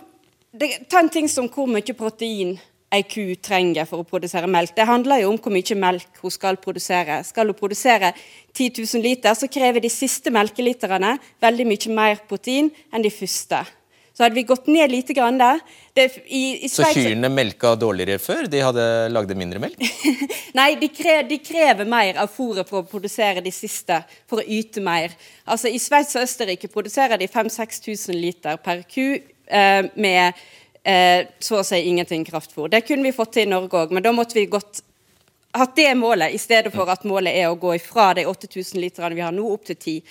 [0.52, 2.58] det, ta en ting som hvor mye protein
[2.94, 4.76] ei ku trenger for å produsere melk.
[4.78, 7.20] Det handler jo om hvor mye melk hun skal produsere.
[7.28, 8.14] Skal hun produsere
[8.56, 13.66] 10 000 liter, så krever de siste melkeliterne veldig mye mer protein enn de første.
[14.18, 15.60] Så hadde vi gått ned lite grann der
[15.94, 18.48] det, i, i Så kyrne melka dårligere før?
[18.50, 19.78] De hadde lagde mindre melk?
[20.58, 24.48] Nei, de, kre, de, krever mer av fôret for å produsere de siste, for å
[24.58, 25.14] yte mer.
[25.46, 30.42] Altså I Sveits og Østerrike produserer de 5000-6000 liter per ku eh, med
[30.88, 32.70] eh, så å si ingenting kraftfôr.
[32.72, 34.84] Det kunne vi fått til i Norge òg, men da måtte vi gått
[35.58, 39.16] hatt det målet, i stedet for at målet er å gå ifra de 8000 literne
[39.18, 40.02] vi har nå, opp til 10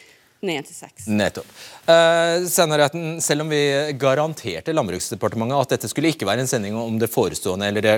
[0.47, 1.07] ned til seks.
[1.11, 1.47] Nettopp.
[1.87, 3.61] Uh, selv om vi
[4.01, 7.97] garanterte Landbruksdepartementet at dette skulle ikke være en sending om det forestående eller det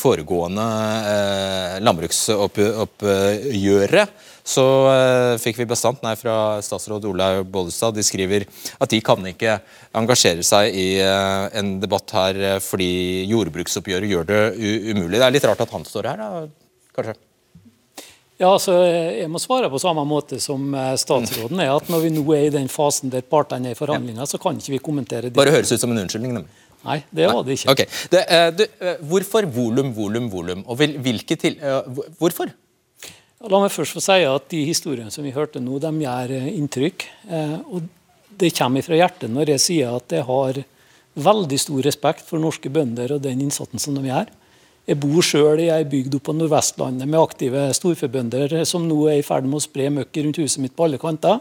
[0.00, 4.08] foregående uh, landbruksoppgjøret,
[4.44, 7.92] så uh, fikk vi bestandt nei fra statsråd Olaug Bollestad.
[7.96, 8.42] De skriver
[8.76, 9.52] at de kan ikke
[9.96, 12.92] engasjere seg i uh, en debatt her fordi
[13.30, 14.42] jordbruksoppgjøret gjør det
[14.92, 15.18] umulig.
[15.20, 16.26] Det er litt rart at han står her, da,
[16.96, 17.14] kanskje?
[18.40, 18.74] Ja, altså,
[19.14, 21.60] Jeg må svare på samme måte som eh, statsråden.
[21.62, 24.40] er at Når vi nå er i den fasen der partene er i forhandlinger, så
[24.42, 25.36] kan ikke vi kommentere det.
[25.38, 26.34] Bare høres ut som en unnskyldning?
[26.40, 26.62] Nemlig.
[26.84, 27.72] Nei, det var det ikke.
[27.72, 27.86] Okay.
[28.12, 30.66] Det, uh, du, uh, hvorfor volum, volum, volum?
[30.68, 31.56] Og hvilke til...
[32.18, 32.50] Hvorfor?
[33.44, 37.06] La meg først få si at De historiene som vi hørte nå, de gjør inntrykk.
[37.68, 37.88] og
[38.40, 40.62] Det kommer fra hjertet når jeg sier at jeg har
[41.14, 44.32] veldig stor respekt for norske bønder og den innsatsen som de gjør.
[44.84, 49.22] Jeg bor sjøl i ei bygd oppe på Nordvestlandet med aktive storforbønder som nå er
[49.22, 51.40] i ferd med å spre møkk rundt huset mitt på alle kanter.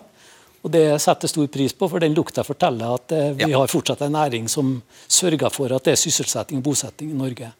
[0.64, 3.68] Og Det setter jeg stor pris på, for den lukta forteller at vi vi har
[3.68, 4.78] fortsatt en næring som
[5.12, 7.52] sørger for at det er sysselsetting og bosetting i Norge.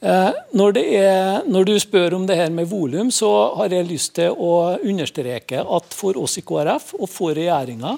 [0.00, 4.16] Eh, når, er, når, du spør om det her med volum, så har jeg lyst
[4.18, 7.94] til å understreke at for oss i KrF og for regjeringa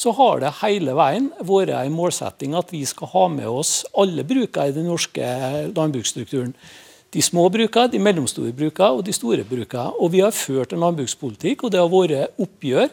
[0.00, 4.24] så har det hele veien vært en målsetting at vi skal ha med oss alle
[4.24, 5.26] brukere i den norske
[5.76, 6.54] landbruksstrukturen.
[7.10, 9.90] De små brukene, de mellomstore brukene og de store brukene.
[10.00, 12.88] Og vi har ført en landbrukspolitikk, og det har vært oppgjør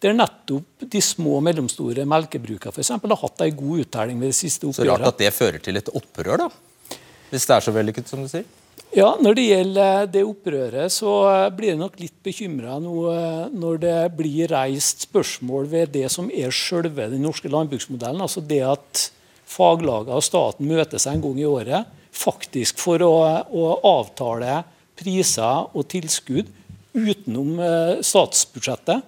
[0.00, 4.32] der nettopp de små og mellomstore melkebrukene for eksempel, har hatt en god uttelling ved
[4.32, 4.88] det siste oppgjøret.
[4.88, 6.96] Så rart at det fører til et opprør, da?
[7.30, 8.46] Hvis det er så vellykket som du sier?
[8.90, 11.12] Ja, Når det gjelder det opprøret, så
[11.54, 16.50] blir jeg nok litt bekymra eh, når det blir reist spørsmål ved det som er
[16.50, 18.18] selve den norske landbruksmodellen.
[18.24, 19.04] Altså det at
[19.46, 23.14] faglagene og staten møter seg en gang i året faktisk for å,
[23.46, 24.64] å avtale
[24.98, 26.50] priser og tilskudd
[26.90, 29.06] utenom eh, statsbudsjettet.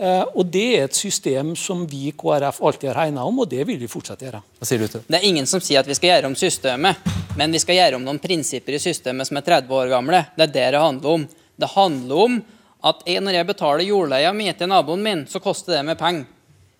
[0.00, 3.50] Eh, og Det er et system som vi i KrF alltid har hegna om, og
[3.50, 4.40] det vil vi fortsette å gjøre.
[4.56, 5.02] Hva sier du til?
[5.04, 7.98] Det er ingen som sier at vi skal gjøre om systemet, men vi skal gjøre
[7.98, 10.22] om noen prinsipper i systemet som er 30 år gamle.
[10.38, 11.28] Det er det det handler om.
[11.60, 12.40] Det handler om
[12.88, 16.24] at jeg, når jeg betaler jordleia mi til naboen min, så koster det med penger.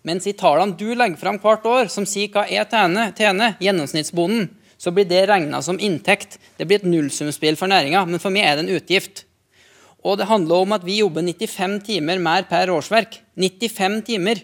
[0.09, 4.49] Mens i tallene du legger fram hvert år, som sier hva jeg tjener, tjener gjennomsnittsbonden,
[4.81, 6.39] så blir det regna som inntekt.
[6.57, 9.27] Det blir et nullsumspill for næringa, men for meg er det en utgift.
[10.05, 13.21] Og det handler om at vi jobber 95 timer mer per årsverk.
[13.37, 14.43] 95 timer.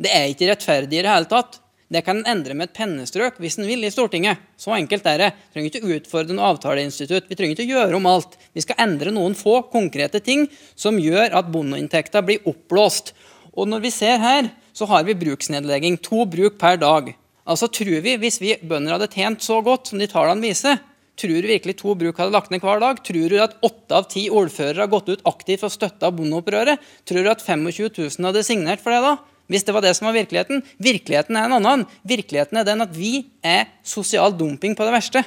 [0.00, 1.60] Det er ikke rettferdig i det hele tatt.
[1.94, 4.40] Det kan en endre med et pennestrøk hvis en vil i Stortinget.
[4.60, 5.30] Så enkelt er det.
[5.36, 7.28] Vi trenger ikke utfordre noe avtaleinstitutt.
[7.30, 8.38] Vi trenger ikke gjøre om alt.
[8.56, 13.12] Vi skal endre noen få konkrete ting som gjør at bondeinntekta blir oppblåst.
[13.54, 16.00] Og når vi ser her, så har vi bruksnedlegging.
[16.08, 17.12] To bruk per dag.
[17.44, 20.80] Altså tror vi, Hvis vi bønder hadde tjent så godt som de tallene viser,
[21.14, 22.98] Tror du virkelig to bruk hadde lagt ned hver dag?
[23.06, 26.82] Tror du at åtte av ti ordførere har gått ut aktivt og støtta bondeopprøret?
[27.06, 29.14] Tror du at 25 000 hadde signert for det da?
[29.52, 30.64] Hvis det var det som var virkeligheten?
[30.82, 31.84] Virkeligheten er en annen.
[32.08, 35.22] Virkeligheten er den at vi er sosial dumping på det verste.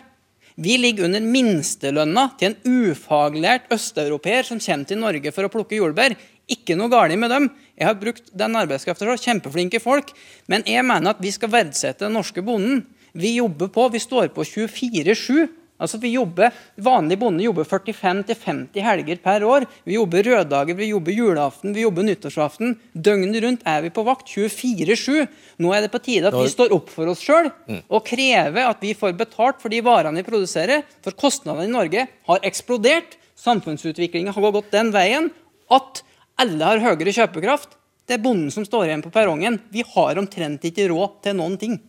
[0.58, 5.78] Vi ligger under minstelønna til en ufaglært østeuropeer som kommer til Norge for å plukke
[5.78, 6.18] jordbær.
[6.50, 7.48] Ikke noe galt med dem.
[7.78, 10.12] Jeg har brukt den arbeidskrafta kjempeflinke folk.
[10.50, 12.82] Men jeg mener at vi skal verdsette den norske bonden.
[13.14, 15.46] Vi jobber på, vi står på 24-7
[15.78, 19.68] Altså vi jobber, Vanlig bonde jobber 45-50 helger per år.
[19.86, 22.76] Vi jobber røddager, vi jobber julaften, vi jobber nyttårsaften.
[22.94, 25.28] Døgnet rundt er vi på vakt 24-7.
[25.62, 27.84] Nå er det på tide at vi står opp for oss sjøl mm.
[27.88, 30.86] og krever at vi får betalt for de varene vi produserer.
[31.06, 33.20] For kostnadene i Norge har eksplodert.
[33.38, 35.32] Samfunnsutviklinga har gått den veien
[35.74, 36.04] at
[36.38, 37.72] Alle har høyere kjøpekraft.
[38.08, 39.58] Det er bonden som står igjen på perrongen.
[39.74, 41.80] Vi har omtrent ikke råd til noen ting.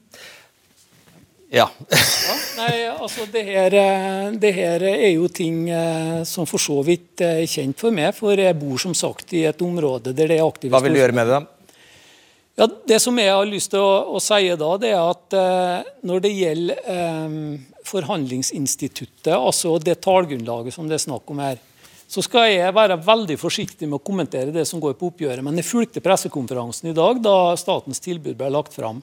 [1.50, 1.64] Ja.
[1.88, 6.80] ja nei, altså det her, eh, det her, er jo ting eh, som for så
[6.84, 8.12] vidt er kjent for meg.
[8.16, 11.00] For jeg bor som sagt i et område der det er aktive Hva vil du
[11.00, 11.40] gjøre med det?
[12.58, 15.90] Ja, Det som jeg har lyst til å, å si da, det er at eh,
[16.10, 17.36] når det gjelder eh,
[17.86, 21.60] forhandlingsinstituttet, altså det tallgrunnlaget som det er snakk om her,
[22.08, 25.44] så skal jeg være veldig forsiktig med å kommentere det som går på oppgjøret.
[25.44, 29.02] Men jeg fulgte pressekonferansen i dag da statens tilbud ble lagt fram.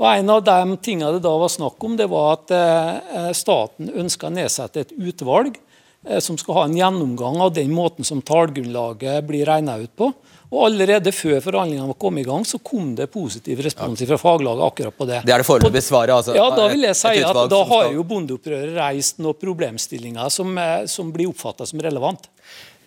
[0.00, 3.92] Og En av de tingene det da var snakk om, det var at eh, staten
[3.94, 5.54] ønska å nedsette et utvalg
[6.08, 10.10] eh, som skal ha en gjennomgang av den måten som tallgrunnlaget blir regna ut på.
[10.54, 14.66] Og Allerede før forhandlingene var kommet i gang, så kom det positiv respons fra faglaget
[14.66, 15.22] akkurat på det.
[15.26, 16.14] Det er det foreløpige svaret?
[16.14, 16.36] altså?
[16.36, 20.86] Ja, Da vil jeg si at da har jo bondeopprøret reist noen problemstillinger som, eh,
[20.90, 22.28] som blir oppfatta som relevant.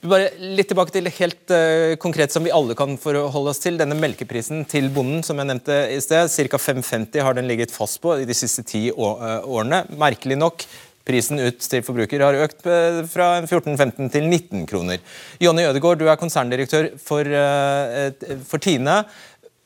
[0.06, 3.80] Bare litt tilbake til helt uh, konkret som vi alle kan forholde oss til.
[3.80, 6.60] Denne melkeprisen til bonden som jeg nevnte i sted, ca.
[6.62, 9.84] 5,50 har den ligget fast på i de siste ti eh, årene.
[9.98, 10.66] Merkelig nok,
[11.08, 15.02] prisen ut til forbruker har økt uh, fra 14-15 til 19 kroner.
[15.42, 19.02] Jonny Ødegaard, du er konserndirektør for, uh, for Tine.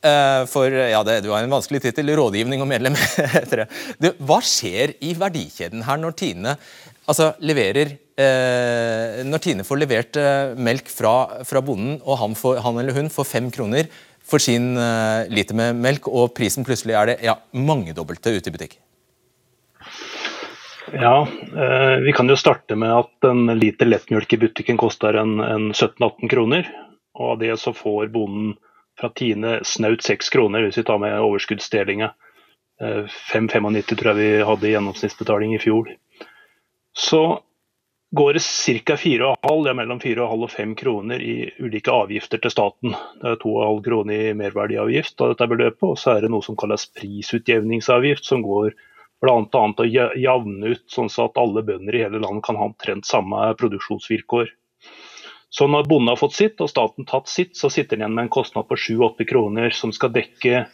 [0.02, 2.96] For ja, det, Du har en vanskelig tittel, rådgivning og medlem.
[4.02, 4.16] det.
[4.18, 6.56] hva skjer i verdikjeden her når Tine
[7.06, 12.62] altså, leverer eh, Når Tine får levert eh, melk fra, fra, bonden, og han, får,
[12.66, 13.90] han, eller hun får fem kroner
[14.24, 18.56] for sin eh, liter med melk, og prisen plutselig er det ja, mangedobbelte ute i
[18.56, 18.80] butikk?
[20.94, 25.40] Ja, eh, Vi kan jo starte med at en liter lettmjølk i butikken koster en,
[25.40, 26.68] en 17-18 kroner.
[27.18, 28.56] Og av det så får bonden
[29.00, 32.12] fra Tine snaut 6 kroner, hvis vi tar med overskuddsdelinga.
[32.82, 35.92] 5,95 eh, tror jeg vi hadde i gjennomsnittsbetaling i fjor.
[36.98, 37.22] Så
[38.12, 38.42] går det
[38.86, 38.96] ca.
[38.96, 42.96] 4,5, ja, mellom 4,5 og 5 kroner i ulike avgifter til staten.
[43.22, 46.58] Det er 2,5 kroner i merverdiavgift av dette beløpet, og så er det noe som
[46.60, 48.76] kalles prisutjevningsavgift, som går
[49.22, 49.46] bl.a.
[49.54, 54.52] å javne ut sånn at alle bønder i hele landet kan ha omtrent samme produksjonsvilkår.
[55.52, 58.28] Så når bonden har fått sitt og staten tatt sitt, så sitter den igjen med
[58.28, 60.66] en kostnad på 7-8 kroner som skal dekke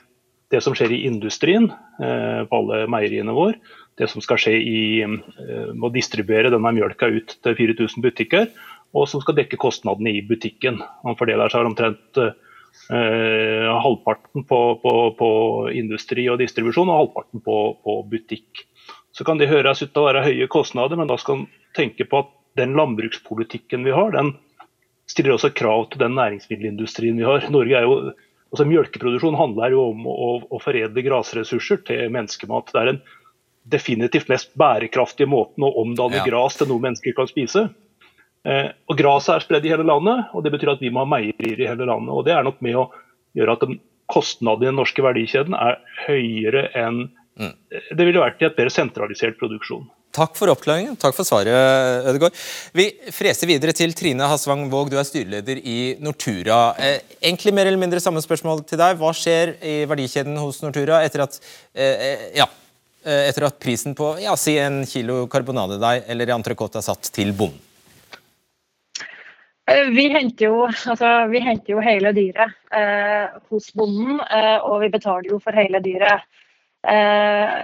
[0.54, 1.66] det som skjer i industrien
[2.00, 3.58] eh, på alle meieriene våre,
[3.98, 8.50] det som skal skje i eh, å distribuere denne mjølka ut til 4000 butikker,
[8.96, 10.80] og som skal dekke kostnadene i butikken.
[11.04, 15.30] Han fordeler seg omtrent eh, halvparten på, på, på,
[15.76, 18.66] industri og distribusjon og halvparten på, på, butikk.
[19.12, 22.06] Så kan det høres ut til å være høye kostnader, men da skal man tenke
[22.08, 24.36] på at den landbrukspolitikken vi har, den
[25.08, 27.46] stiller også krav til den næringsmiddelindustrien vi har.
[27.54, 28.00] Norge er jo
[28.48, 32.72] altså Mjølkeproduksjon handler jo om å, å foredle grasressurser til menneskemat.
[32.74, 33.02] Det er en
[33.72, 36.26] definitivt mest bærekraftige måten å omdanne ja.
[36.28, 37.68] gras til noe mennesker kan spise.
[38.48, 41.12] Eh, og Gresset er spredd i hele landet, og det betyr at vi må ha
[41.18, 42.14] meierier i hele landet.
[42.14, 42.88] og Det er nok med å
[43.38, 43.68] gjøre at
[44.08, 47.54] kostnadene i den norske verdikjeden er høyere enn mm.
[47.92, 49.88] det ville vært i et mer sentralisert produksjon.
[50.16, 50.96] Takk for oppklaringen.
[50.98, 52.38] Takk for svaret, Ødegaard.
[52.74, 56.72] Vi freser videre til Trine Hasvang Våg, du er styreleder i Nortura.
[56.82, 58.96] Eh, egentlig mer eller mindre samme spørsmål til deg.
[58.98, 61.38] Hva skjer i verdikjeden hos Nortura etter at
[61.76, 62.48] eh, eh ja,
[63.08, 67.64] etter at prisen på ja, si en kilo karbonadedeig eller entrecôte er satt til bonden?
[69.68, 74.80] Eh, vi henter jo, altså, vi henter jo hele dyret eh, hos bonden, eh, og
[74.86, 76.24] vi betaler jo for hele dyret.
[76.88, 77.56] Eh,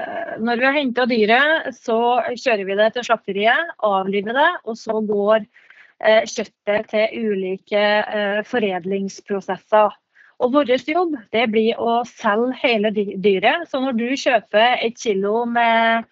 [0.44, 1.98] når vi har henta dyret, så
[2.34, 7.86] kjører vi det til slakteriet, avliver det, og så går eh, kjøttet til ulike
[8.52, 9.96] foredlingsprosesser.
[10.44, 13.70] Og vår jobb det blir å selge hele dyret.
[13.72, 16.10] Så når du kjøper et kilo med,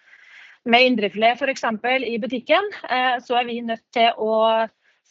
[0.63, 1.65] med indrefilet f.eks.
[2.07, 4.37] i butikken, eh, så er vi nødt til å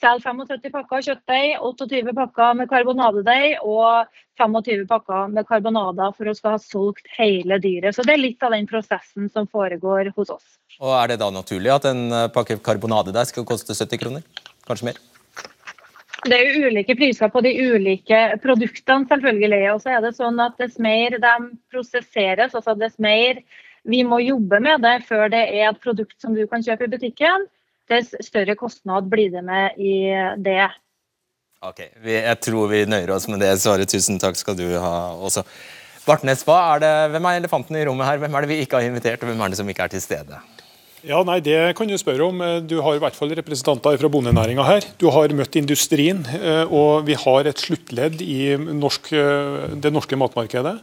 [0.00, 4.08] selge 75 pakker kjøttdeig, 28 pakker med karbonadedeig og
[4.40, 7.92] 25 pakker med karbonader for å skal ha solgt hele dyret.
[7.92, 10.56] Så det er litt av den prosessen som foregår hos oss.
[10.80, 14.24] Og Er det da naturlig at en pakke karbonadedeig skal koste 70 kroner?
[14.64, 15.02] Kanskje mer?
[16.26, 19.62] Det er jo ulike priser på de ulike produktene, selvfølgelig.
[19.72, 21.34] Og så er det sånn at dess mer de
[21.72, 23.40] prosesseres, altså dess mer
[23.88, 26.92] vi må jobbe med det før det er et produkt som du kan kjøpe i
[26.92, 27.46] butikken,
[27.88, 30.12] dess større kostnad blir det med i
[30.44, 30.68] det.
[31.64, 33.88] Ok, Jeg tror vi nøyer oss med det svaret.
[33.88, 35.44] Tusen takk skal du ha også.
[36.06, 38.20] Bartnes, hva er det, hvem er elefanten i rommet her?
[38.20, 40.04] Hvem er det vi ikke har invitert, og hvem er det som ikke er til
[40.04, 40.40] stede?
[41.00, 42.42] Ja, nei, Det kan du spørre om.
[42.68, 44.84] Du har i hvert fall representanter fra bondenæringa her.
[45.00, 50.16] Du har møtt industrien, eh, og vi har et sluttledd i norsk, eh, det norske
[50.16, 50.76] matmarkedet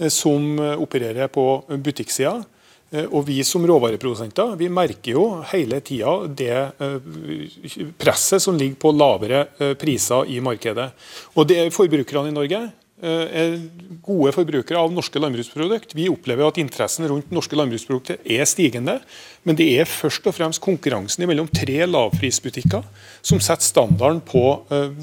[0.00, 2.44] eh, som opererer på butikksida.
[2.90, 8.80] Eh, og Vi som råvareprodusenter vi merker jo hele tida det eh, presset som ligger
[8.80, 10.88] på lavere eh, priser i markedet.
[11.36, 12.62] Og det er Forbrukerne i Norge
[13.02, 13.56] er
[14.02, 15.94] gode forbrukere av norske landbruksprodukter.
[15.98, 18.98] Vi opplever at interessen rundt norske landbruksprodukter er stigende.
[19.46, 22.82] Men det er først og fremst konkurransen mellom tre lavprisbutikker
[23.22, 24.44] som setter standarden på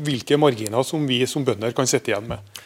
[0.05, 2.63] hvilke marginer som vi som bønder kan sitte igjen med.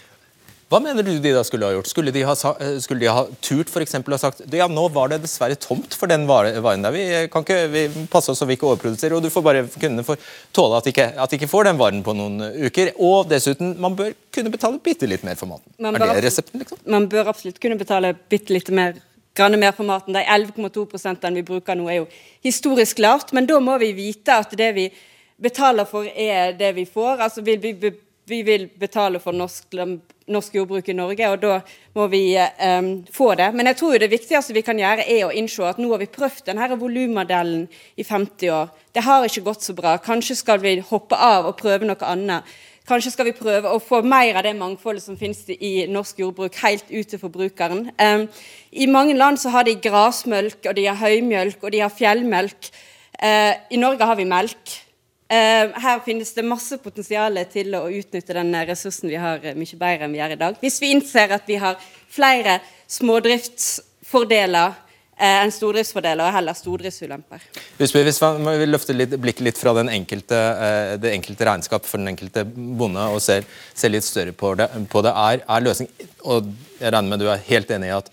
[0.70, 1.88] Hva mener du de da skulle ha gjort?
[1.90, 5.10] Skulle de ha, eh, skulle de ha turt for eksempel, ha sagt ja, nå var
[5.10, 6.94] det dessverre tomt for den varen der.
[6.94, 10.06] Vi kan ikke vi passe oss så vi ikke overproduserer, og du får bare kunne
[10.06, 10.22] for,
[10.54, 12.94] tåle at de ikke, at ikke får den varen på noen uker.
[13.02, 15.74] Og dessuten, man bør kunne betale bitte litt mer for maten.
[15.82, 16.84] Man er det resepten, liksom?
[16.86, 19.00] Man bør absolutt kunne betale bitte litt mer
[19.40, 20.14] grann mer for maten.
[20.14, 22.08] De 11,2 vi bruker nå, er jo
[22.46, 23.34] historisk lavt.
[23.34, 24.86] Men da må vi vite at det vi
[25.42, 27.26] betaler for, er det vi får.
[27.26, 27.74] Altså vil vi
[28.30, 29.74] vi vil betale for norsk,
[30.30, 31.58] norsk, jordbruk i Norge, og da
[31.98, 33.50] må vi um, få det.
[33.56, 36.10] Men jeg tror det viktigste vi kan gjøre, er å innse at nå har vi
[36.14, 37.68] prøvd denne volummodellen
[37.98, 38.74] i 50 år.
[38.94, 39.98] Det har ikke gått så bra.
[40.04, 42.58] Kanskje skal vi hoppe av og prøve noe annet.
[42.90, 46.56] Kanskje skal vi prøve å få mer av det mangfoldet som finnes i norsk jordbruk,
[46.64, 47.90] helt ut til forbrukeren.
[48.02, 48.28] Um,
[48.72, 52.72] I mange land så har de grasmølk, og de har høymjølk, og de har fjellmelk.
[53.20, 54.80] Uh, I Norge har vi melk.
[55.30, 59.78] Uh, her finnes det masse potensial til å utnytte den ressursen vi har, uh, mye
[59.78, 60.56] bedre enn vi gjør i dag.
[60.58, 61.78] Hvis vi innser at vi har
[62.10, 62.56] flere
[62.90, 64.74] smådriftsfordeler
[65.20, 67.42] enn stordriftsfordeler, og heller stordriftsulemper.
[67.76, 70.38] Hvis vi, hvis vi løfter litt, blikket litt fra enkelte,
[71.04, 73.44] det enkelte regnskap for den enkelte bonde og ser,
[73.76, 75.92] ser litt større på det, på det er, er løsning
[76.24, 76.48] Og
[76.80, 78.08] jeg regner med du er helt enig i at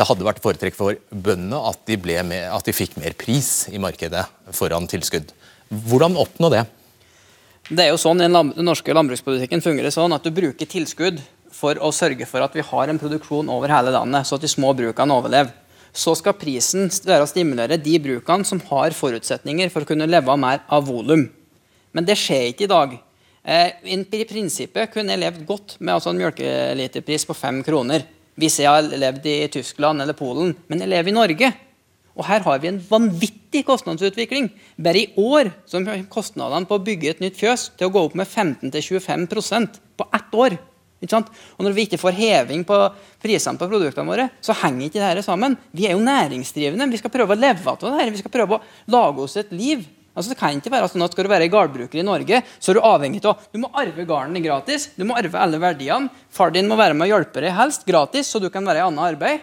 [0.00, 4.24] det hadde vært foretrekk for bøndene at at de fikk mer pris i markedet
[4.56, 5.34] foran tilskudd.
[5.70, 6.64] Hvordan oppnå det?
[7.70, 11.20] Det er jo sånn, Den norske landbrukspolitikken fungerer sånn at du bruker tilskudd
[11.54, 14.50] for å sørge for at vi har en produksjon over hele landet, så at de
[14.50, 15.52] små brukene overlever.
[15.94, 20.36] Så skal prisen være å stimulere de brukene som har forutsetninger for å kunne leve
[20.38, 21.28] mer av volum.
[21.94, 22.98] Men det skjer ikke i dag.
[23.42, 28.04] Eh, I prinsippet kunne jeg levd godt med altså en melkeliterpris på fem kroner
[28.40, 31.48] hvis jeg har levd i Tyskland eller Polen, men jeg lever i Norge.
[32.20, 34.50] Og her har vi en vanvittig kostnadsutvikling.
[34.76, 38.02] Bare i år så er kostnadene på å bygge et nytt fjøs til å gå
[38.04, 40.58] opp med 15-25% på ett år.
[41.00, 42.76] Og Når vi ikke får heving på
[43.22, 45.56] prisene på produktene våre, så henger ikke dette sammen.
[45.72, 46.90] Vi er jo næringsdrivende.
[46.92, 48.10] Vi skal prøve å leve av dette.
[48.12, 49.86] Vi skal prøve å lage oss et liv.
[50.10, 52.76] Altså, det kan ikke være sånn at Skal du være gardbruker i Norge, så er
[52.76, 54.90] du avhengig av Du må arve gården gratis.
[54.98, 56.10] Du må arve alle verdiene.
[56.28, 58.86] Far din må være med og hjelpe deg helst gratis, så du kan være i
[58.90, 59.40] annet arbeid.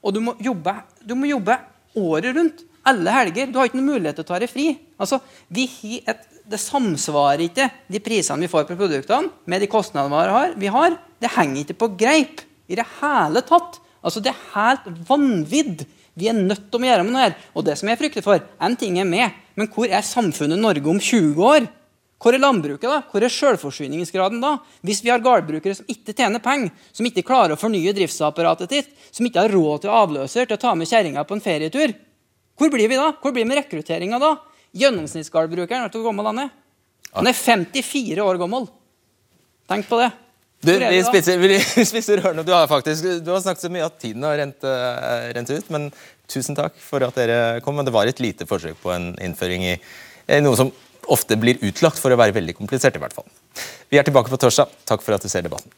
[0.00, 1.58] Og du må jobbe, du må jobbe
[1.98, 2.64] året rundt.
[2.86, 3.50] Alle helger.
[3.50, 4.66] Du har ikke noen mulighet til å ta deg fri.
[5.00, 5.20] Altså,
[5.52, 10.96] et, det samsvarer ikke, de prisene vi får på produktene, med de kostnadene vi har.
[11.20, 13.80] Det henger ikke på greip i det hele tatt.
[14.00, 15.84] Altså, Det er helt vanvidd.
[16.16, 17.36] Vi er nødt til å gjøre noe her.
[17.54, 20.88] Og det som jeg frykter for, En ting er med, men hvor er samfunnet Norge
[20.88, 21.68] om 20 år?
[22.20, 22.98] Hvor er landbruket da?
[23.08, 24.58] Hvor er selvforsyningsgraden da?
[24.84, 28.90] Hvis vi har gårdbrukere som ikke tjener penger, som ikke klarer å fornye driftsapparatet sitt,
[29.08, 31.94] som ikke har råd til avløser til å ta med kjerringa på en ferietur,
[32.60, 33.14] hvor blir vi da?
[33.16, 34.34] Hvor blir vi med rekrutteringa da?
[34.76, 36.50] Gjennomsnittsgårdbrukeren, vet du hvor gammel han er?
[37.16, 38.68] Han er 54 år gammel.
[39.70, 40.10] Tenk på det.
[40.60, 42.44] Du, vi spiser, vi spiser ørene.
[42.44, 45.72] Du har faktisk du har snakket så mye at tiden har rent, uh, rent, ut.
[45.72, 45.88] Men
[46.28, 47.80] tusen takk for at dere kom.
[47.80, 49.74] Men det var et lite forsøk på en innføring i,
[50.28, 50.68] i noe som
[51.08, 52.96] ofte blir utlagt for å være veldig komplisert.
[52.96, 53.28] i hvert fall.
[53.90, 54.68] Vi er tilbake på torsdag.
[54.84, 55.70] Takk for at du ser debatten.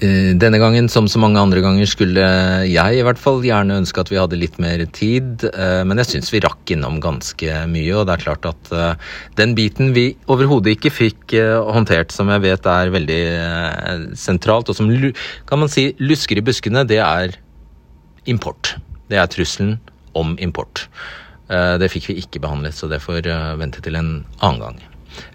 [0.00, 2.24] Denne gangen, som så mange andre ganger, skulle
[2.64, 5.44] jeg i hvert fall gjerne ønske at vi hadde litt mer tid.
[5.50, 9.10] Eh, men jeg syns vi rakk innom ganske mye, og det er klart at eh,
[9.36, 11.36] den biten vi overhodet ikke fikk
[11.68, 13.20] håndtert, som jeg vet er veldig
[14.16, 17.36] sentralt, og som kan man si lusker i buskene, det er
[18.30, 18.78] import.
[19.12, 19.76] Det er trusselen
[20.16, 20.86] om import.
[21.50, 23.26] Det fikk vi ikke behandlet, så det får
[23.58, 24.80] vente til en annen gang.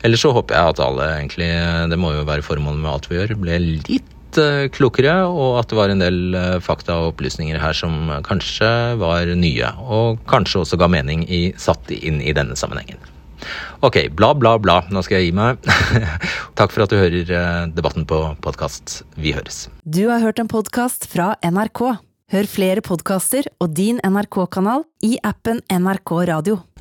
[0.08, 1.50] Ellers så håper jeg at alle egentlig,
[1.92, 5.72] det må jo være formålet med alt vi gjør, ble litt Eh, klokere, og at
[5.72, 8.70] det var en del eh, fakta og opplysninger her som kanskje
[9.02, 13.00] var nye, og kanskje også ga mening i, satt inn i denne sammenhengen.
[13.86, 14.80] Ok, bla, bla, bla.
[14.90, 15.60] Nå skal jeg gi meg.
[16.58, 19.04] Takk for at du hører eh, debatten på podkast.
[19.20, 19.68] Vi høres.
[19.84, 21.84] Du har hørt en podkast fra NRK.
[22.34, 26.64] Hør flere podkaster og din NRK-kanal i appen NRK Radio.